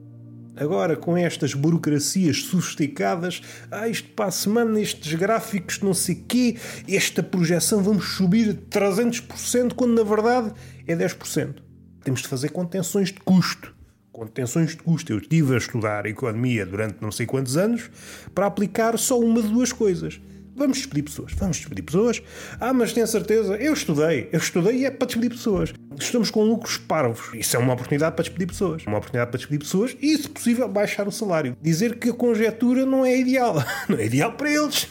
Agora, 0.56 0.96
com 0.96 1.16
estas 1.16 1.52
burocracias 1.52 2.42
sofisticadas, 2.42 3.42
ah, 3.70 3.88
isto 3.88 4.08
para 4.10 4.26
a 4.26 4.30
semana, 4.30 4.80
estes 4.80 5.12
gráficos, 5.14 5.80
não 5.80 5.92
sei 5.92 6.14
quê, 6.14 6.56
esta 6.88 7.22
projeção 7.22 7.82
vamos 7.82 8.16
subir 8.16 8.54
300%, 8.70 9.74
quando 9.74 9.94
na 9.94 10.08
verdade 10.08 10.52
é 10.86 10.94
10%. 10.94 11.56
Temos 12.04 12.22
de 12.22 12.28
fazer 12.28 12.50
contenções 12.50 13.08
de 13.08 13.20
custo 13.20 13.74
contenções 14.14 14.70
de 14.70 14.76
custo. 14.76 15.12
Eu 15.12 15.18
estive 15.18 15.54
a 15.54 15.58
estudar 15.58 16.06
economia 16.06 16.64
durante 16.64 17.02
não 17.02 17.10
sei 17.10 17.26
quantos 17.26 17.56
anos 17.56 17.90
para 18.32 18.46
aplicar 18.46 18.96
só 18.96 19.18
uma 19.18 19.42
de 19.42 19.48
duas 19.48 19.72
coisas. 19.72 20.20
Vamos 20.56 20.78
despedir 20.78 21.04
pessoas. 21.04 21.32
Vamos 21.34 21.56
despedir 21.56 21.82
pessoas. 21.82 22.22
Ah, 22.60 22.72
mas 22.72 22.92
tenho 22.92 23.06
certeza. 23.06 23.56
Eu 23.56 23.72
estudei. 23.72 24.28
Eu 24.32 24.38
estudei 24.38 24.78
e 24.78 24.84
é 24.84 24.90
para 24.90 25.06
despedir 25.06 25.30
pessoas. 25.30 25.72
Estamos 25.98 26.30
com 26.30 26.44
lucros 26.44 26.76
parvos. 26.76 27.34
Isso 27.34 27.56
é 27.56 27.58
uma 27.58 27.74
oportunidade 27.74 28.14
para 28.14 28.22
despedir 28.22 28.46
pessoas. 28.46 28.86
Uma 28.86 28.98
oportunidade 28.98 29.30
para 29.30 29.38
despedir 29.38 29.60
pessoas 29.60 29.96
e, 30.00 30.16
se 30.16 30.28
possível, 30.28 30.68
baixar 30.68 31.08
o 31.08 31.12
salário. 31.12 31.56
Dizer 31.60 31.98
que 31.98 32.10
a 32.10 32.14
conjetura 32.14 32.86
não 32.86 33.04
é 33.04 33.16
ideal. 33.18 33.54
Não 33.88 33.98
é 33.98 34.06
ideal 34.06 34.32
para 34.32 34.50
eles. 34.50 34.88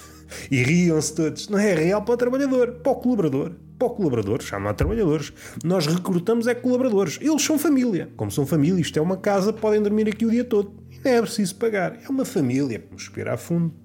E 0.51 0.61
riam-se 0.63 1.15
todos. 1.15 1.47
Não 1.47 1.57
é 1.57 1.73
real 1.73 2.01
para 2.03 2.13
o 2.13 2.17
trabalhador, 2.17 2.71
para 2.83 2.91
o 2.91 2.95
colaborador 2.95 3.51
para 3.77 3.87
o 3.87 3.89
colaborador, 3.89 4.41
chama 4.41 4.69
a 4.69 4.73
trabalhadores. 4.73 5.33
Nós 5.63 5.85
recrutamos 5.87 6.47
é 6.47 6.55
colaboradores. 6.55 7.19
Eles 7.21 7.41
são 7.41 7.57
família. 7.57 8.09
Como 8.15 8.31
são 8.31 8.45
família, 8.45 8.79
isto 8.79 8.97
é 8.97 9.01
uma 9.01 9.17
casa, 9.17 9.51
podem 9.51 9.81
dormir 9.81 10.07
aqui 10.07 10.25
o 10.25 10.31
dia 10.31 10.43
todo. 10.43 10.73
E 10.89 10.99
não 11.03 11.11
é 11.11 11.21
preciso 11.21 11.55
pagar. 11.55 11.99
É 12.01 12.09
uma 12.09 12.23
família. 12.23 12.83
Vamos 12.87 13.03
respirar 13.03 13.37
fundo. 13.37 13.82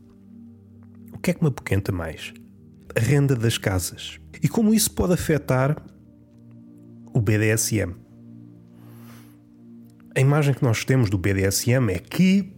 O 1.18 1.20
que 1.20 1.32
é 1.32 1.34
que 1.34 1.42
me 1.42 1.48
apoquenta 1.48 1.90
mais? 1.90 2.32
A 2.96 3.00
renda 3.00 3.34
das 3.34 3.58
casas. 3.58 4.20
E 4.40 4.48
como 4.48 4.72
isso 4.72 4.92
pode 4.92 5.14
afetar 5.14 5.84
o 7.12 7.20
BDSM. 7.20 7.92
A 10.16 10.20
imagem 10.20 10.54
que 10.54 10.62
nós 10.62 10.84
temos 10.84 11.10
do 11.10 11.18
BDSM 11.18 11.90
é 11.90 11.98
que 11.98 12.56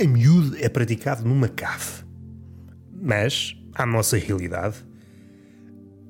a 0.00 0.06
miúdo 0.06 0.56
é 0.60 0.68
praticado 0.68 1.28
numa 1.28 1.48
cave. 1.48 2.04
Mas, 3.02 3.56
à 3.74 3.84
nossa 3.84 4.16
realidade, 4.16 4.76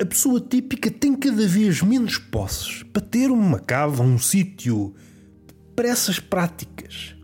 a 0.01 0.05
pessoa 0.05 0.42
típica 0.42 0.90
tem 0.90 1.16
cada 1.16 1.48
vez 1.48 1.81
menos 1.81 2.18
posses 2.18 2.83
para 2.83 3.01
ter 3.01 3.31
uma 3.31 3.59
cava, 3.59 4.03
um 4.03 4.18
sítio 4.18 4.94
para 5.74 5.88
essas 5.88 6.20
práticas. 6.20 7.16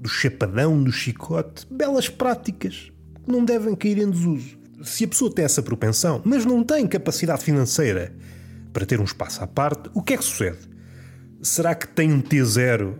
do 0.00 0.08
chapadão, 0.08 0.82
do 0.82 0.90
chicote, 0.90 1.66
belas 1.70 2.08
práticas 2.08 2.90
não 3.28 3.44
devem 3.44 3.74
cair 3.74 3.98
em 3.98 4.10
desuso. 4.10 4.58
Se 4.82 5.04
a 5.04 5.08
pessoa 5.08 5.32
tem 5.32 5.44
essa 5.44 5.62
propensão, 5.62 6.22
mas 6.24 6.44
não 6.44 6.64
tem 6.64 6.86
capacidade 6.86 7.44
financeira 7.44 8.14
para 8.72 8.86
ter 8.86 9.00
um 9.00 9.04
espaço 9.04 9.42
à 9.42 9.46
parte, 9.46 9.90
o 9.92 10.02
que 10.02 10.14
é 10.14 10.16
que 10.16 10.24
sucede? 10.24 10.58
Será 11.42 11.74
que 11.74 11.86
tem 11.86 12.12
um 12.12 12.20
T0 12.20 12.94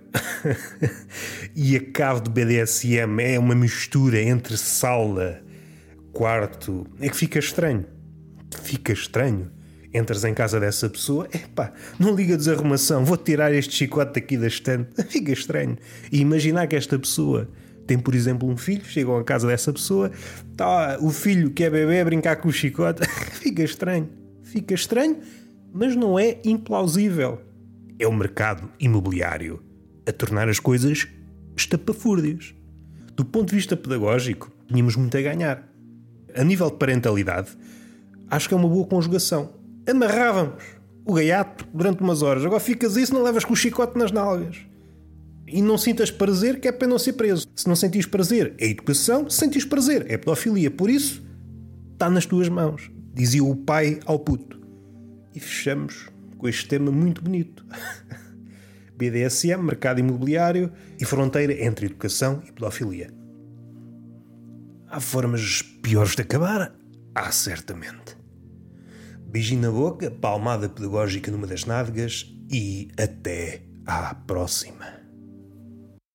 e 1.55 1.77
a 1.77 1.93
cave 1.93 2.21
do 2.21 2.31
BDSM 2.31 3.21
é 3.21 3.39
uma 3.39 3.55
mistura 3.55 4.21
entre 4.21 4.57
sala, 4.57 5.41
quarto? 6.13 6.87
É 7.01 7.09
que 7.09 7.17
fica 7.17 7.39
estranho. 7.39 7.85
Fica 8.63 8.93
estranho. 8.93 9.51
Entras 9.93 10.25
em 10.25 10.35
casa 10.35 10.61
dessa 10.61 10.89
pessoa, 10.89 11.27
epá, 11.33 11.73
não 11.99 12.15
liga 12.15 12.37
desarrumação, 12.37 13.05
vou 13.05 13.17
tirar 13.17 13.53
este 13.55 13.75
chicote 13.75 14.21
daqui 14.21 14.37
da 14.37 14.47
estante. 14.47 15.03
Fica 15.09 15.33
estranho. 15.33 15.79
E 16.13 16.21
imaginar 16.21 16.67
que 16.67 16.77
esta 16.77 16.99
pessoa 16.99 17.49
tem, 17.89 17.99
por 17.99 18.15
exemplo, 18.15 18.47
um 18.47 18.57
filho, 18.57 18.85
chegam 18.85 19.17
à 19.17 19.25
casa 19.25 19.49
dessa 19.49 19.73
pessoa, 19.73 20.13
está 20.53 20.99
o 21.01 21.11
filho 21.11 21.51
que 21.51 21.65
é 21.65 21.71
bebê 21.71 22.01
a 22.01 22.05
brincar 22.05 22.37
com 22.37 22.49
o 22.49 22.53
chicote. 22.53 23.01
Fica 23.41 23.63
estranho. 23.63 24.11
Fica 24.43 24.75
estranho, 24.75 25.17
mas 25.73 25.97
não 25.97 26.19
é 26.19 26.39
implausível. 26.45 27.41
É 27.99 28.07
o 28.07 28.13
mercado 28.13 28.71
imobiliário 28.79 29.63
a 30.07 30.13
tornar 30.13 30.51
as 30.51 30.61
coisas 30.61 31.09
estapafúrdias. 31.57 32.55
Do 33.17 33.25
ponto 33.25 33.49
de 33.49 33.57
vista 33.57 33.75
pedagógico, 33.75 34.53
tínhamos 34.69 34.95
muito 34.95 35.17
a 35.17 35.23
ganhar. 35.23 35.67
A 36.35 36.45
nível 36.45 36.71
de 36.71 36.77
parentalidade, 36.77 37.49
acho 38.31 38.49
que 38.49 38.55
é 38.55 38.57
uma 38.57 38.69
boa 38.69 38.87
conjugação. 38.87 39.55
Amarrávamos 39.89 40.63
o 41.07 41.15
gaiato 41.15 41.67
durante 41.73 42.03
umas 42.03 42.21
horas. 42.21 42.45
Agora 42.45 42.61
ficas 42.61 42.97
isso, 42.97 43.15
não 43.15 43.23
levas 43.23 43.47
com 43.47 43.55
o 43.55 43.57
chicote 43.57 43.99
nas 43.99 44.13
nalgas. 44.13 44.59
E 45.51 45.63
não 45.63 45.79
sintas 45.79 46.11
prazer, 46.11 46.61
que 46.61 46.69
é 46.69 46.73
para 46.73 46.87
não 46.87 46.99
ser 46.99 47.15
preso. 47.15 47.47
Se 47.55 47.67
não 47.67 47.75
sentis 47.75 48.07
prazer, 48.07 48.55
é 48.59 48.67
educação. 48.67 49.29
Se 49.29 49.39
sentis 49.39 49.65
prazer, 49.65 50.07
é 50.09 50.17
pedofilia. 50.17 50.71
Por 50.71 50.91
isso, 50.91 51.23
está 51.93 52.11
nas 52.11 52.27
tuas 52.27 52.49
mãos. 52.49 52.91
Dizia 53.15 53.43
o 53.43 53.57
pai 53.57 54.01
ao 54.05 54.19
puto. 54.19 54.61
E 55.35 55.41
fechamos 55.41 56.09
com 56.37 56.49
este 56.49 56.69
tema 56.69 56.91
muito 56.91 57.23
bonito. 57.23 57.65
BDSM, 58.97 59.63
mercado 59.63 60.01
imobiliário 60.01 60.73
e 61.01 61.05
fronteira 61.05 61.53
entre 61.65 61.87
educação 61.87 62.43
e 62.47 62.53
pedofilia. 62.53 63.13
Há 64.89 65.01
formas 65.01 65.63
piores 65.83 66.17
de 66.17 66.23
acabar? 66.23 66.75
Há 67.15 67.31
certamente. 67.31 68.17
Beijinho 69.27 69.63
na 69.63 69.71
boca, 69.71 70.11
palmada 70.11 70.69
pedagógica 70.69 71.31
numa 71.31 71.47
das 71.47 71.65
nádegas 71.65 72.35
e 72.51 72.89
até 72.97 73.63
à 73.87 74.15
próxima. 74.15 74.98